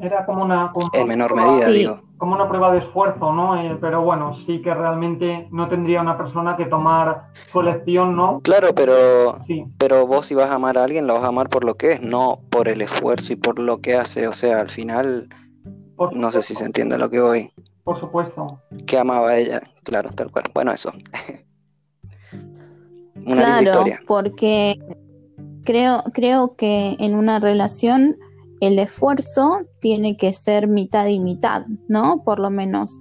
[0.00, 0.72] Era como una...
[0.94, 3.60] en menor medida, digo como una prueba de esfuerzo, ¿no?
[3.60, 8.40] Eh, pero bueno, sí que realmente no tendría una persona que tomar su elección, ¿no?
[8.44, 9.64] Claro, pero, sí.
[9.76, 11.94] pero vos si vas a amar a alguien, lo vas a amar por lo que
[11.94, 14.28] es, no por el esfuerzo y por lo que hace.
[14.28, 15.30] O sea, al final,
[16.12, 17.50] no sé si se entiende lo que voy.
[17.84, 18.60] Por supuesto.
[18.86, 20.44] Que amaba ella, claro, tal cual.
[20.54, 20.92] Bueno, eso.
[23.26, 24.00] una claro, historia.
[24.06, 24.80] porque
[25.64, 28.16] creo, creo que en una relación
[28.60, 32.22] el esfuerzo tiene que ser mitad y mitad, ¿no?
[32.24, 33.00] Por lo menos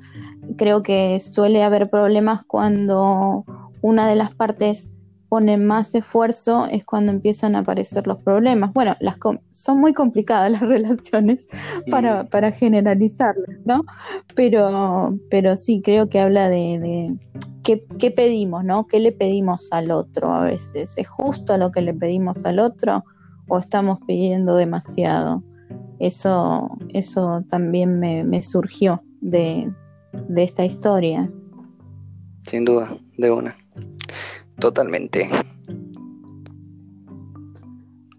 [0.58, 3.46] creo que suele haber problemas cuando
[3.82, 4.96] una de las partes
[5.32, 8.74] pone más esfuerzo es cuando empiezan a aparecer los problemas.
[8.74, 9.16] Bueno, las
[9.52, 11.48] son muy complicadas las relaciones
[11.90, 13.86] para, para generalizarlas, ¿no?
[14.36, 17.18] Pero, pero sí, creo que habla de,
[17.64, 18.88] qué, qué pedimos, ¿no?
[18.88, 20.98] ¿Qué le pedimos al otro a veces?
[20.98, 23.06] ¿Es justo lo que le pedimos al otro
[23.48, 25.44] o estamos pidiendo demasiado?
[26.00, 29.74] Eso, eso también me, me surgió de,
[30.28, 31.32] de esta historia.
[32.46, 33.61] Sin duda, de una.
[34.62, 35.28] Totalmente.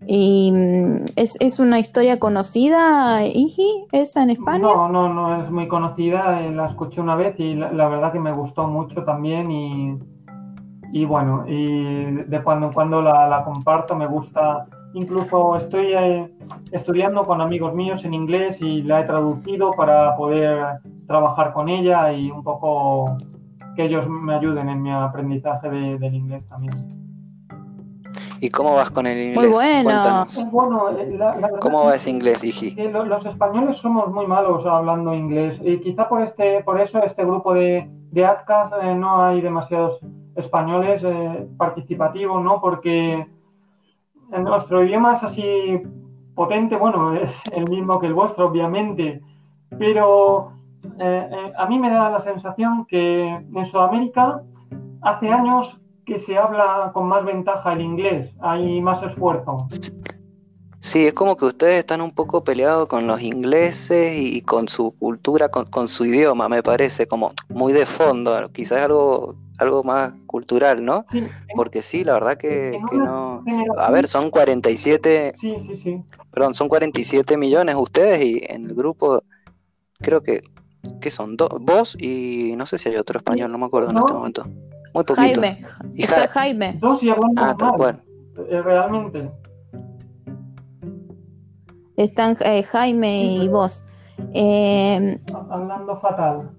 [0.07, 4.59] ¿Y mm, es, es una historia conocida, Iji, esa en España?
[4.59, 8.12] No, no, no es muy conocida, eh, la escuché una vez y la, la verdad
[8.12, 9.99] que me gustó mucho también y,
[10.93, 16.34] y bueno, y de cuando en cuando la, la comparto, me gusta, incluso estoy eh,
[16.72, 22.12] estudiando con amigos míos en inglés y la he traducido para poder trabajar con ella
[22.12, 23.14] y un poco
[23.76, 26.72] que ellos me ayuden en mi aprendizaje de- del inglés también.
[28.40, 29.36] ¿Y cómo vas con el inglés?
[29.36, 29.84] Muy bueno.
[29.84, 30.48] Cuéntanos.
[30.50, 32.74] Bueno, eh, la, la verdad ¿Cómo va ese inglés, Iji?
[32.90, 37.54] los españoles somos muy malos hablando inglés y quizá por este por eso este grupo
[37.54, 40.00] de, de ADCAS eh, no hay demasiados
[40.34, 42.60] españoles eh, participativos, ¿no?
[42.60, 43.14] Porque
[44.32, 45.80] en nuestro idioma es así
[46.34, 49.20] potente, bueno, es el mismo que el vuestro, obviamente,
[49.78, 50.52] pero
[50.98, 54.42] eh, eh, a mí me da la sensación que en Sudamérica
[55.02, 59.56] hace años que se habla con más ventaja el inglés, hay más esfuerzo.
[60.80, 64.96] Sí, es como que ustedes están un poco peleados con los ingleses y con su
[64.98, 70.12] cultura, con, con su idioma, me parece, como muy de fondo, quizás algo, algo más
[70.26, 71.04] cultural, ¿no?
[71.12, 71.24] Sí,
[71.54, 73.44] Porque sí, la verdad que, que no...
[73.78, 76.02] A ver, son 47, Sí, sí, sí.
[76.32, 79.22] perdón, son 47 millones ustedes y en el grupo
[80.00, 80.42] creo que,
[81.00, 81.36] ¿qué son?
[81.36, 84.00] Do- vos y no sé si hay otro español, no me acuerdo en No.
[84.00, 84.44] este momento.
[84.94, 85.40] Muy poquito.
[85.40, 85.58] Jaime,
[85.94, 86.78] Y está Ja- Jaime.
[86.80, 88.02] Dos y Ah, tal cual.
[88.50, 89.30] eh, realmente.
[91.96, 93.84] Están eh, Jaime y vos.
[94.34, 96.50] Eh, a- Hablando fatal.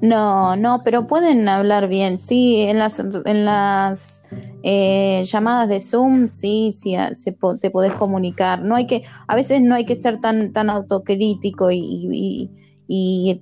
[0.00, 2.18] no, no, pero pueden hablar bien.
[2.18, 4.22] Sí, en las, en las
[4.62, 8.62] eh, llamadas de Zoom, sí, sí, a- se te podés comunicar.
[8.62, 12.50] No hay que, a veces no hay que ser tan, tan autocrítico y,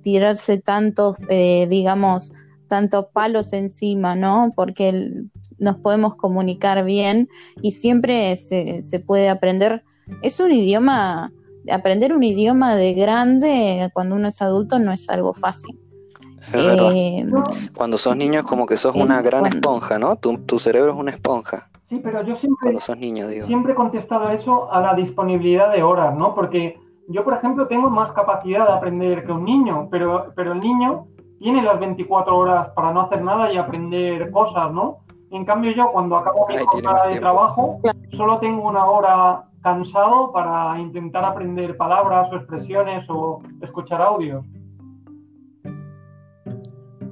[0.03, 2.33] tirarse tantos, eh, digamos,
[2.67, 4.51] tantos palos encima, ¿no?
[4.55, 5.11] Porque
[5.57, 7.29] nos podemos comunicar bien
[7.61, 9.83] y siempre se, se puede aprender.
[10.21, 11.33] Es un idioma,
[11.71, 15.79] aprender un idioma de grande cuando uno es adulto no es algo fácil.
[16.53, 16.91] Es verdad.
[16.95, 17.25] Eh,
[17.75, 20.15] Cuando sos niño es como que sos es una gran cuando- esponja, ¿no?
[20.15, 21.67] Tu, tu cerebro es una esponja.
[21.85, 23.47] sí, pero yo siempre, Cuando sos niño, digo.
[23.47, 26.33] siempre he contestado eso a la disponibilidad de horas, ¿no?
[26.35, 26.79] Porque
[27.09, 31.05] yo, por ejemplo, tengo más capacidad de aprender que un niño, pero, pero el niño
[31.39, 34.97] tiene las 24 horas para no hacer nada y aprender cosas, ¿no?
[35.31, 37.79] En cambio, yo cuando acabo mi jornada de trabajo,
[38.11, 44.45] solo tengo una hora cansado para intentar aprender palabras o expresiones o escuchar audios.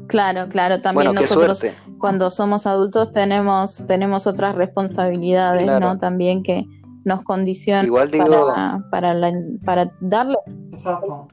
[0.07, 1.63] Claro, claro, también Bueno, nosotros
[1.99, 5.85] cuando somos adultos tenemos, tenemos otras responsabilidades, Claro.
[5.87, 5.97] ¿no?
[5.97, 6.65] También que
[7.03, 9.31] nos condicionan Igual digo, para, para, la-
[9.63, 10.37] para darle.
[10.73, 11.27] Exacto.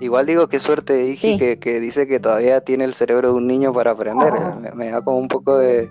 [0.00, 1.38] igual digo qué suerte, Sí.
[1.38, 4.32] que, que dice que todavía tiene el cerebro de un niño para aprender.
[4.36, 4.56] Ah.
[4.60, 5.88] Me, me da como un poco de.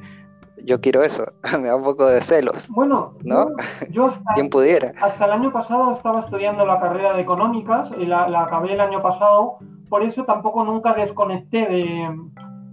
[0.64, 1.24] Yo quiero eso.
[1.60, 2.68] Me da un poco de celos.
[2.70, 3.50] Bueno, ¿No?
[3.90, 4.94] yo, yo hasta, ¿Quién pudiera?
[5.02, 8.82] hasta el año pasado estaba estudiando la carrera de económicas y la, la acabé el
[8.82, 9.58] año pasado,
[9.92, 12.10] por eso tampoco nunca desconecté de,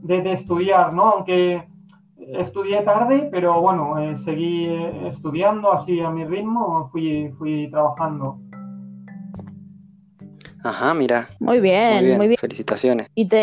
[0.03, 1.03] de- de estudiar, ¿no?
[1.11, 1.67] Aunque
[2.17, 8.39] estudié tarde, pero bueno, eh, seguí eh, estudiando así a mi ritmo, fui, fui trabajando.
[10.63, 11.29] Ajá, mira.
[11.41, 12.19] Muy bien, Muy bien.
[12.19, 12.39] muy bien.
[12.41, 13.09] Felicitaciones.
[13.17, 13.43] Y te,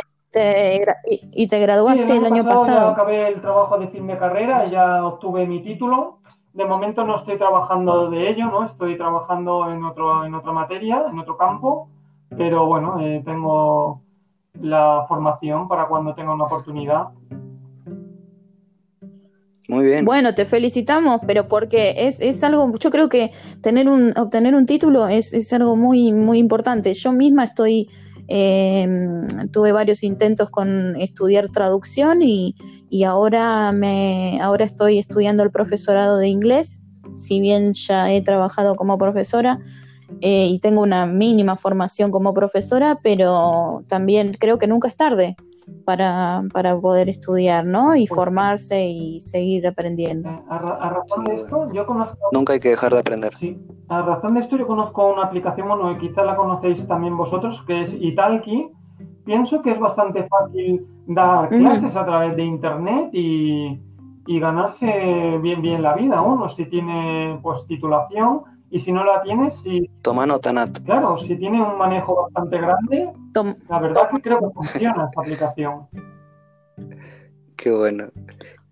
[1.09, 2.89] y, y te graduaste Sí, el año pasado.
[2.91, 6.19] acabé el trabajo de fin de carrera y ya obtuve mi título.
[6.53, 8.63] De momento no estoy trabajando de ello, ¿no?
[8.63, 11.89] Estoy trabajando en otro, en otra materia, en otro campo,
[12.37, 14.01] pero bueno, eh, tengo
[14.61, 17.09] la formación para cuando tenga una oportunidad.
[19.67, 20.05] Muy bien.
[20.05, 23.31] Bueno, te felicitamos, pero porque es, es algo, yo creo que
[23.61, 26.93] tener un, obtener un título es, es algo muy, muy importante.
[26.93, 27.87] Yo misma estoy,
[28.27, 28.87] eh,
[29.51, 32.53] tuve varios intentos con estudiar traducción y,
[32.89, 36.83] y ahora me, ahora estoy estudiando el profesorado de inglés,
[37.15, 39.59] si bien ya he trabajado como profesora
[40.21, 45.35] eh, y tengo una mínima formación como profesora, pero también creo que nunca es tarde
[45.83, 47.95] para, para poder estudiar, ¿no?
[47.95, 50.29] Y formarse y seguir aprendiendo.
[50.29, 53.33] Eh, a, ra- a razón de esto, yo conozco, Nunca hay que dejar de aprender.
[53.39, 53.57] sí,
[53.89, 57.63] a razón de esto yo conozco una aplicación, bueno, y quizá la conocéis también vosotros,
[57.67, 58.69] que es Italki.
[59.25, 63.79] Pienso que es bastante fácil dar clases a través de internet y,
[64.27, 69.21] y ganarse bien, bien la vida uno si tiene pues titulación y si no la
[69.21, 70.79] tienes, si, Toma nota, Nat.
[70.83, 73.03] claro, si tiene un manejo bastante grande,
[73.33, 75.87] Tom- la verdad que creo que funciona esta aplicación.
[77.55, 78.09] Qué bueno.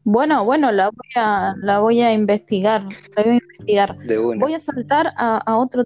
[0.04, 2.84] Bueno, bueno, la voy a, la voy a investigar,
[3.16, 3.98] la voy a investigar.
[4.00, 4.44] De una.
[4.44, 5.84] Voy a saltar a, a otro,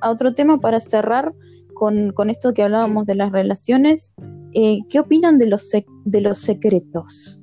[0.00, 1.34] a otro tema para cerrar
[1.74, 4.14] con, con esto que hablábamos de las relaciones.
[4.54, 5.70] Eh, ¿qué opinan de los,
[6.04, 7.42] de los secretos?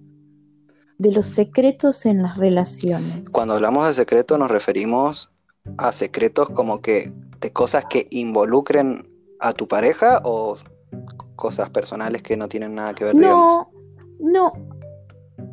[0.97, 3.29] De los secretos en las relaciones.
[3.29, 5.31] Cuando hablamos de secreto nos referimos
[5.77, 7.11] a secretos como que
[7.41, 9.07] de cosas que involucren
[9.39, 10.57] a tu pareja o
[11.35, 13.67] cosas personales que no tienen nada que ver, digamos.
[14.19, 14.53] No, no.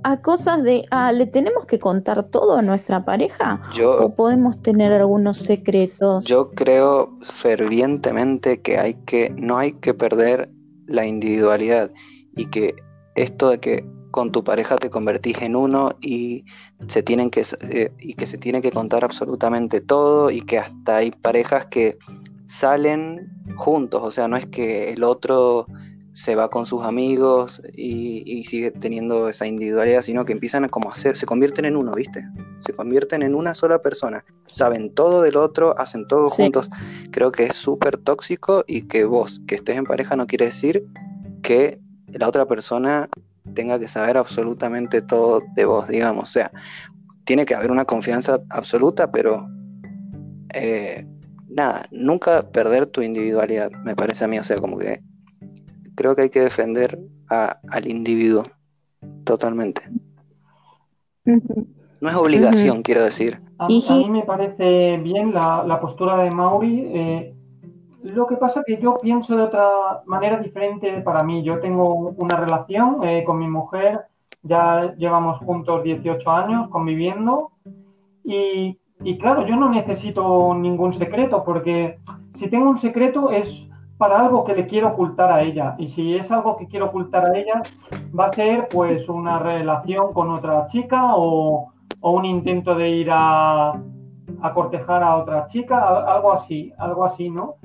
[0.05, 3.61] A cosas de, ah, ¿le tenemos que contar todo a nuestra pareja?
[3.75, 6.25] Yo, ¿O podemos tener algunos secretos?
[6.25, 10.51] yo creo fervientemente que hay que, no hay que perder
[10.87, 11.91] la individualidad
[12.37, 12.75] y que
[13.15, 16.45] esto de que con tu pareja te convertís en uno y
[16.87, 20.99] se tienen que eh, y que se tiene que contar absolutamente todo y que hasta
[20.99, 21.99] hay parejas que
[22.47, 25.67] salen juntos, o sea, no es que el otro
[26.13, 30.69] se va con sus amigos y, y sigue teniendo esa individualidad, sino que empiezan a
[30.69, 32.23] como hacer, se convierten en uno, ¿viste?
[32.59, 36.43] Se convierten en una sola persona, saben todo del otro, hacen todo Sí.
[36.43, 36.69] juntos.
[37.13, 40.85] Creo que es súper tóxico y que vos, que estés en pareja, no quiere decir
[41.43, 43.09] que la otra persona
[43.55, 46.29] tenga que saber absolutamente todo de vos, digamos.
[46.29, 46.51] O sea,
[47.25, 49.49] tiene que haber una confianza absoluta, pero
[50.55, 51.07] eh,
[51.49, 54.39] nada, nunca perder tu individualidad, me parece a mí.
[54.39, 55.01] O sea, como que
[55.95, 58.43] creo que hay que defender a- al individuo
[59.25, 59.83] totalmente.
[62.01, 63.41] No es obligación, quiero decir.
[63.59, 66.83] A, mí me parece bien la, la postura de Mauri.
[66.87, 67.35] eh,
[68.03, 71.43] lo que pasa que yo pienso de otra manera diferente para mí.
[71.43, 74.01] Yo tengo una relación eh, con mi mujer,
[74.43, 77.53] ya llevamos juntos 18 años conviviendo
[78.25, 78.79] y,
[79.19, 81.99] claro, yo no necesito ningún secreto porque
[82.37, 86.17] si tengo un secreto es para algo que le quiero ocultar a ella y si
[86.17, 87.63] es algo que quiero ocultar a ella
[88.19, 91.69] va a ser pues una relación con otra chica o,
[92.01, 93.81] un intento de ir a,
[94.41, 97.59] a cortejar a otra chica, algo así, algo así, ¿no?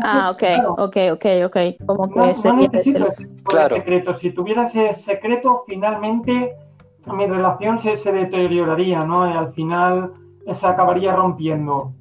[0.00, 0.42] Ah, ok,
[0.78, 1.56] ok, ok, ok.
[1.86, 3.04] Como que no ese ese
[3.44, 3.76] Claro.
[3.76, 4.14] secreto.
[4.14, 6.54] Si tuviera ese secreto, finalmente
[7.12, 9.28] mi relación se, se deterioraría, ¿no?
[9.28, 10.12] Y al final
[10.52, 11.92] se acabaría rompiendo.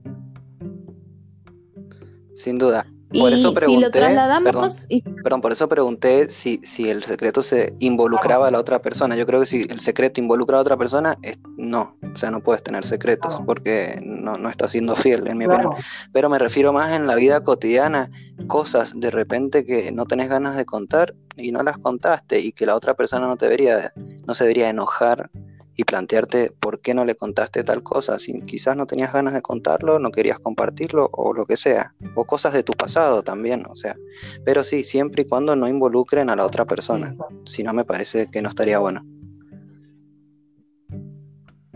[2.36, 2.86] Sin duda.
[3.12, 7.04] Y Por eso si lo pregunté, trasladamos, y- Perdón, por eso pregunté si, si el
[7.04, 9.16] secreto se involucraba a la otra persona.
[9.16, 11.96] Yo creo que si el secreto involucra a otra persona, es- no.
[12.14, 13.46] O sea, no puedes tener secretos Claro.
[13.46, 15.86] porque no, no estás siendo fiel, en mi Claro, opinión.
[16.12, 18.12] Pero me refiero más en la vida cotidiana,
[18.48, 22.66] cosas de repente que no tenés ganas de contar y no las contaste y que
[22.66, 23.94] la otra persona no te debería,
[24.26, 25.30] no se debería enojar
[25.78, 28.20] y plantearte por qué no le contaste tal cosa.
[28.20, 31.94] Si quizás no tenías ganas de contarlo, no querías compartirlo o lo que sea.
[32.16, 33.96] O cosas de tu pasado también, o sea.
[34.44, 37.16] Pero sí, siempre y cuando no involucren a la otra persona.
[37.46, 39.06] Si no, me parece que no estaría bueno.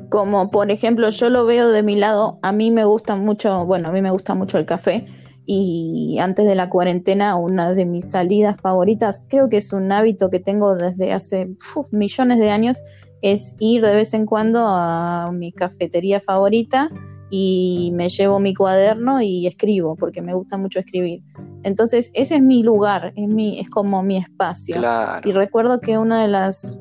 [0.10, 3.88] como por ejemplo, yo lo veo de mi lado, a mí me gusta mucho, bueno,
[3.88, 5.06] a mí me gusta mucho el café
[5.46, 10.30] y antes de la cuarentena una de mis salidas favoritas, creo que es un hábito
[10.30, 12.84] que tengo desde hace uf, millones de años,
[13.22, 16.90] es ir de vez en cuando a mi cafetería favorita
[17.34, 21.24] y me llevo mi cuaderno y escribo, porque me gusta mucho escribir.
[21.64, 24.76] Entonces, ese es mi lugar, es, mi, es como mi espacio.
[24.76, 25.28] Claro.
[25.28, 26.80] Y recuerdo que una de las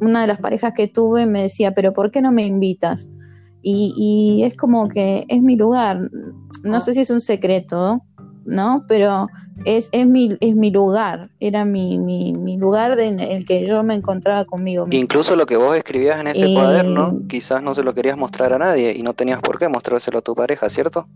[0.00, 3.08] una de las parejas que tuve me decía, pero ¿por qué no me invitas?
[3.62, 6.10] Y, y es como que es mi lugar.
[6.62, 8.02] No sé si es un secreto,
[8.46, 8.84] ¿no?
[8.88, 9.28] Pero
[9.64, 11.30] es, es, mi, es mi lugar.
[11.40, 15.00] Era mi, mi, mi lugar de- en el que yo me encontraba conmigo misma.
[15.00, 18.52] Incluso lo que vos escribías en ese Eh, cuaderno, quizás no se lo querías mostrar
[18.52, 21.08] a nadie y no tenías por qué mostrárselo a tu pareja, ¿cierto?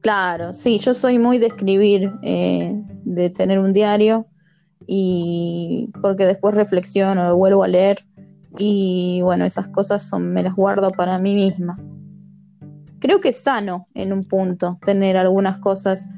[0.00, 2.72] Claro, sí, yo soy muy de escribir, eh,
[3.04, 4.26] de tener un diario
[4.86, 7.98] y porque después reflexiono, vuelvo a leer
[8.58, 11.78] y bueno, esas cosas son, me las guardo para mí misma.
[13.00, 16.08] Creo que es sano en un punto tener algunas cosas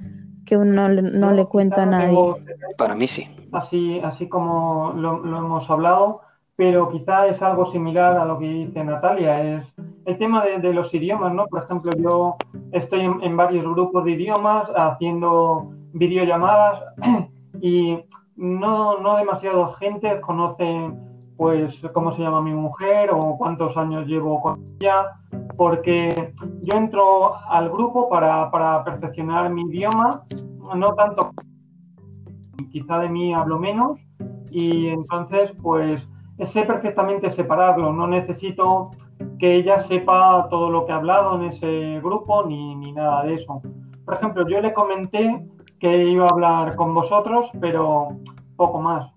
[0.45, 2.09] que uno le- no Yo le cuenta a no nadie.
[2.09, 2.39] tengo
[2.77, 3.25] Para mí sí.
[3.53, 6.23] así, así como lo, lo hemos hablado,
[6.57, 9.73] pero quizá es algo similar a lo que dice Natalia, es
[10.05, 11.47] el tema de, de los idiomas, ¿no?
[11.47, 12.37] Por ejemplo, yo
[12.73, 16.81] estoy en, en varios grupos de idiomas haciendo videollamadas
[17.61, 17.99] y
[18.37, 20.91] no, no demasiada gente conoce
[21.43, 25.07] pues cómo se llama mi mujer o cuántos años llevo con ella,
[25.57, 26.33] porque
[26.63, 30.23] yo entro al grupo para, para perfeccionar mi idioma,
[30.77, 31.33] no tanto
[32.71, 33.99] quizá de mí hablo menos
[34.53, 36.09] y entonces pues
[36.45, 38.93] sé perfectamente separarlo, no necesito
[39.41, 43.35] que ella sepa todo lo que ha hablado en ese grupo ni, ni nada de
[43.35, 43.61] eso.
[44.05, 45.45] Por ejemplo, yo le comenté
[45.81, 48.11] que iba a hablar con vosotros, pero
[48.55, 49.13] poco más.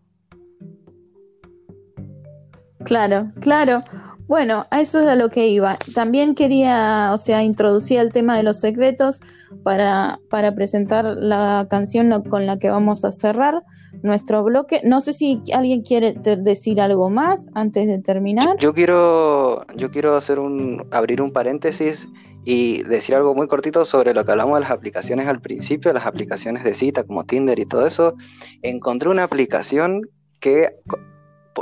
[2.85, 3.81] Claro, claro.
[4.27, 5.77] Bueno, a eso es a lo que iba.
[5.93, 9.21] También quería, o sea, introducir el tema de los secretos
[9.63, 13.63] para, para presentar la canción con la que vamos a cerrar
[14.01, 14.81] nuestro bloque.
[14.83, 18.57] No sé si alguien quiere decir algo más antes de terminar.
[18.57, 22.07] Yo quiero, yo quiero hacer un, abrir un paréntesis
[22.45, 26.05] y decir algo muy cortito sobre lo que hablamos de las aplicaciones al principio, las
[26.05, 28.15] aplicaciones de cita como Tinder y todo eso.
[28.63, 30.01] Encontré una aplicación
[30.39, 30.69] que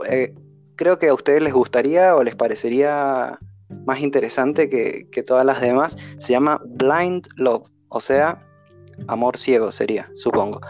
[0.10, 0.34] eh,
[0.76, 3.40] creo que a ustedes les gustaría o les parecería
[3.86, 5.98] más interesante que, que todas las demás.
[6.18, 8.40] Se llama Blind Love, o sea,
[9.08, 10.62] amor ciego sería, supongo.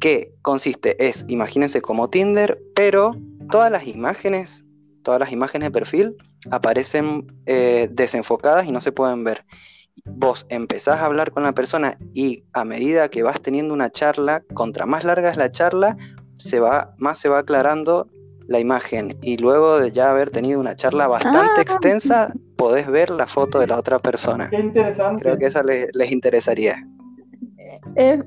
[0.00, 3.12] Que consiste, es, imagínense como Tinder, pero
[3.50, 4.64] todas las imágenes,
[5.02, 6.16] todas las imágenes de perfil
[6.50, 9.44] aparecen eh, desenfocadas y no se pueden ver.
[10.04, 14.42] Vos empezás a hablar con la persona y a medida que vas teniendo una charla,
[14.54, 15.96] contra más larga es la charla,
[16.38, 18.08] se va, más se va aclarando
[18.46, 19.16] la imagen.
[19.22, 21.62] Y luego de ya haber tenido una charla bastante Ah.
[21.62, 24.48] extensa, podés ver la foto de la otra persona.
[24.50, 25.22] Qué interesante.
[25.22, 26.86] Creo que esa les, les interesaría.
[27.96, 28.24] Es,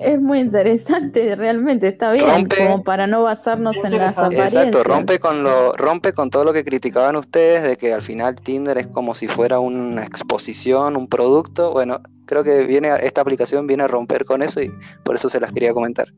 [0.00, 4.66] es muy interesante, realmente está bien, Rompe- como para no basarnos en las apariencias.
[4.66, 8.34] Exacto, rompe con lo, rompe con todo lo que criticaban ustedes de que al final
[8.36, 11.70] Tinder es como si fuera una exposición, un producto.
[11.72, 14.72] Bueno, creo que viene a- esta aplicación viene a romper con eso y
[15.04, 16.08] por eso se las quería comentar.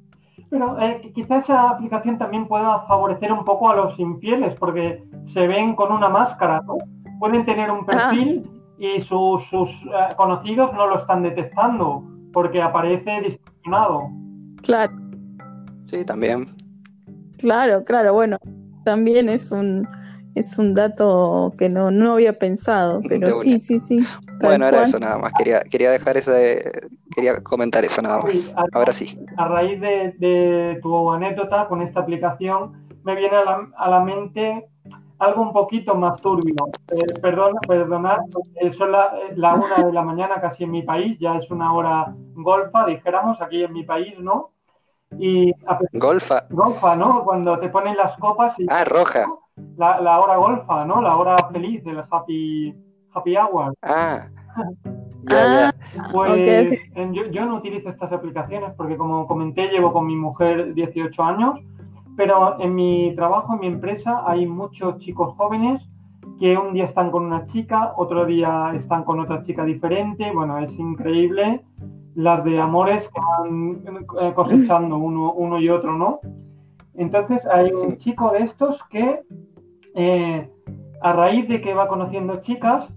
[0.50, 5.46] Pero eh, quizás esa aplicación también pueda favorecer un poco a los infieles, porque se
[5.46, 6.76] ven con una máscara, ¿no?
[7.18, 13.20] Pueden tener un perfil y sus, sus eh, conocidos no lo están detectando, porque aparece
[13.22, 14.08] distorsionado.
[14.62, 14.92] Claro,
[15.84, 16.54] Sí, también.
[17.38, 18.38] claro, claro, bueno,
[18.84, 19.88] también es un
[20.34, 24.00] es un dato que no, no había pensado, pero sí, sí, sí.
[24.38, 24.88] Tal Bueno, era cual.
[24.88, 25.32] eso nada más.
[25.36, 26.70] Quería, quería dejar ese,
[27.14, 28.52] quería comentar eso nada más.
[28.56, 29.18] a- Ahora sí.
[29.36, 34.00] a raíz de, de tu anécdota con esta aplicación, me viene a la, a la
[34.00, 34.66] mente
[35.18, 36.54] algo un poquito más turbio.
[36.92, 38.18] Eh, perdona, perdonad,
[38.60, 41.50] eh, son la, eh, la una de la mañana casi en mi país, ya es
[41.50, 44.50] una hora golfa, dijéramos, aquí en mi país, ¿no?
[45.18, 46.44] Y a pesar- Golfa.
[46.50, 47.24] golfa, ¿no?
[47.24, 49.26] Cuando te ponen las copas y Ah, roja.
[49.76, 51.00] la, la hora golfa, ¿no?
[51.00, 52.74] La hora feliz del happy,
[53.18, 53.74] happy hour.
[53.82, 54.26] Ah.
[55.28, 55.36] Ya,
[55.68, 56.10] Ah, ya.
[56.12, 61.22] Pues en- yo no utilizo estas aplicaciones porque como comenté llevo con mi mujer 18
[61.22, 61.60] años,
[62.16, 65.86] pero en mi trabajo, en mi empresa, hay muchos chicos jóvenes
[66.38, 70.30] que un día están con una chica, otro día están con otra chica diferente.
[70.32, 71.62] Bueno, es increíble
[72.14, 73.82] las de amores que van
[74.20, 76.20] eh, cosechando uno, uno y otro, ¿no?
[76.94, 79.20] Entonces hay un chico de estos que
[79.94, 80.48] eh,
[81.02, 82.88] a raíz de que va conociendo chicas,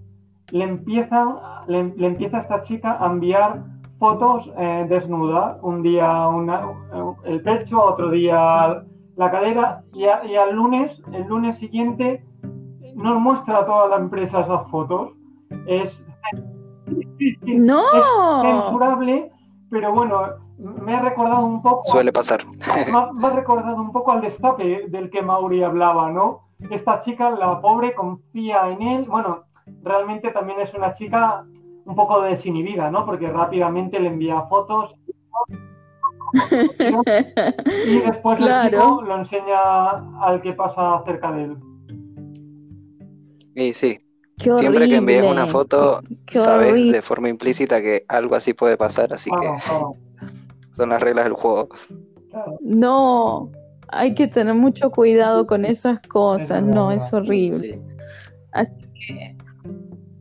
[0.52, 1.36] le empiezan,
[1.66, 3.64] le, le empieza a esta chica a enviar
[3.98, 6.60] fotos eh, desnuda, un día una-
[7.24, 8.82] el pecho, otro día
[9.16, 12.24] la cadera, y, a- y al lunes, el lunes siguiente,
[12.94, 15.12] nos muestra a toda la empresa esas fotos.
[15.66, 16.02] Es,
[17.20, 17.82] es No,
[18.42, 19.30] censurable,
[19.70, 20.20] pero bueno,
[20.58, 22.40] me ha recordado un poco Suele pasar.
[22.46, 22.58] me
[22.98, 26.40] ha, me ha recordado un poco al destape del que Mauri hablaba, ¿no?
[26.70, 29.04] Esta chica, la pobre, confía en él.
[29.08, 29.44] Bueno,
[29.82, 31.44] realmente también es una chica
[31.84, 33.04] un poco desinhibida, ¿no?
[33.04, 34.94] Porque rápidamente le envía fotos
[37.86, 38.70] y después el Claro.
[38.70, 39.90] chico lo enseña
[40.20, 41.56] al que pasa cerca de él.
[43.54, 43.98] Y sí,
[44.38, 46.92] qué siempre que envíes una foto, Qué sabes horrible.
[46.92, 49.92] de forma implícita que algo así puede pasar, así Claro, que claro,
[50.72, 51.68] son las reglas del juego.
[52.60, 53.50] No,
[53.88, 56.94] hay que tener mucho cuidado con esas cosas, no, verdad.
[57.04, 57.78] es horrible.
[58.94, 59.31] Sí.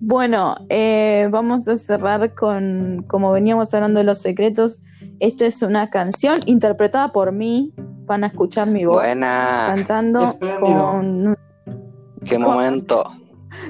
[0.04, 4.82] Bueno, eh, vamos a cerrar con, como veníamos hablando de los secretos,
[5.20, 7.72] esta es una canción interpretada por mí,
[8.08, 11.38] van a escuchar mi voz Buena, cantando con,
[12.26, 13.04] qué momento.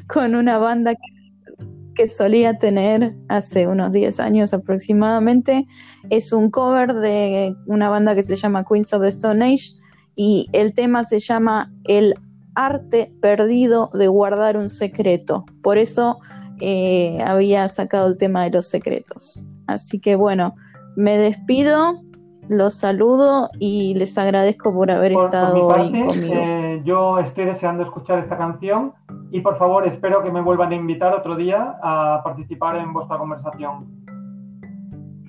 [0.08, 5.66] con una banda que, que solía tener hace unos 10 años aproximadamente.
[6.12, 9.74] Es un cover de una banda que se llama Queens of the Stone Age
[10.16, 12.16] y el tema se llama El
[12.56, 15.46] arte perdido de guardar un secreto.
[15.62, 16.20] Por eso
[16.60, 19.44] eh, había sacado el tema de los secretos.
[19.68, 20.56] Así que bueno,
[20.96, 22.02] me despido,
[22.50, 26.34] los saludo y les agradezco por haber Por, por estado hoy parte, conmigo.
[26.36, 28.94] eh, yo estoy deseando escuchar esta canción
[29.32, 33.18] y por favor espero que me vuelvan a invitar otro día a participar en vuestra
[33.18, 34.02] conversación.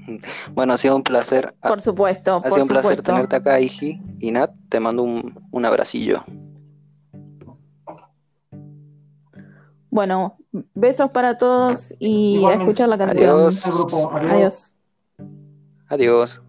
[0.53, 1.55] Bueno, ha sido un placer.
[1.63, 4.03] Por supuesto, ha por sido un placer tenerte acá, Iji.
[4.19, 6.25] Y Nat, te mando un, un abracillo.
[9.93, 10.39] Bueno,
[10.75, 13.41] besos para todos y a escuchar la canción.
[13.41, 13.67] Adiós.
[14.27, 14.73] Adiós.
[15.87, 16.43] Adiós.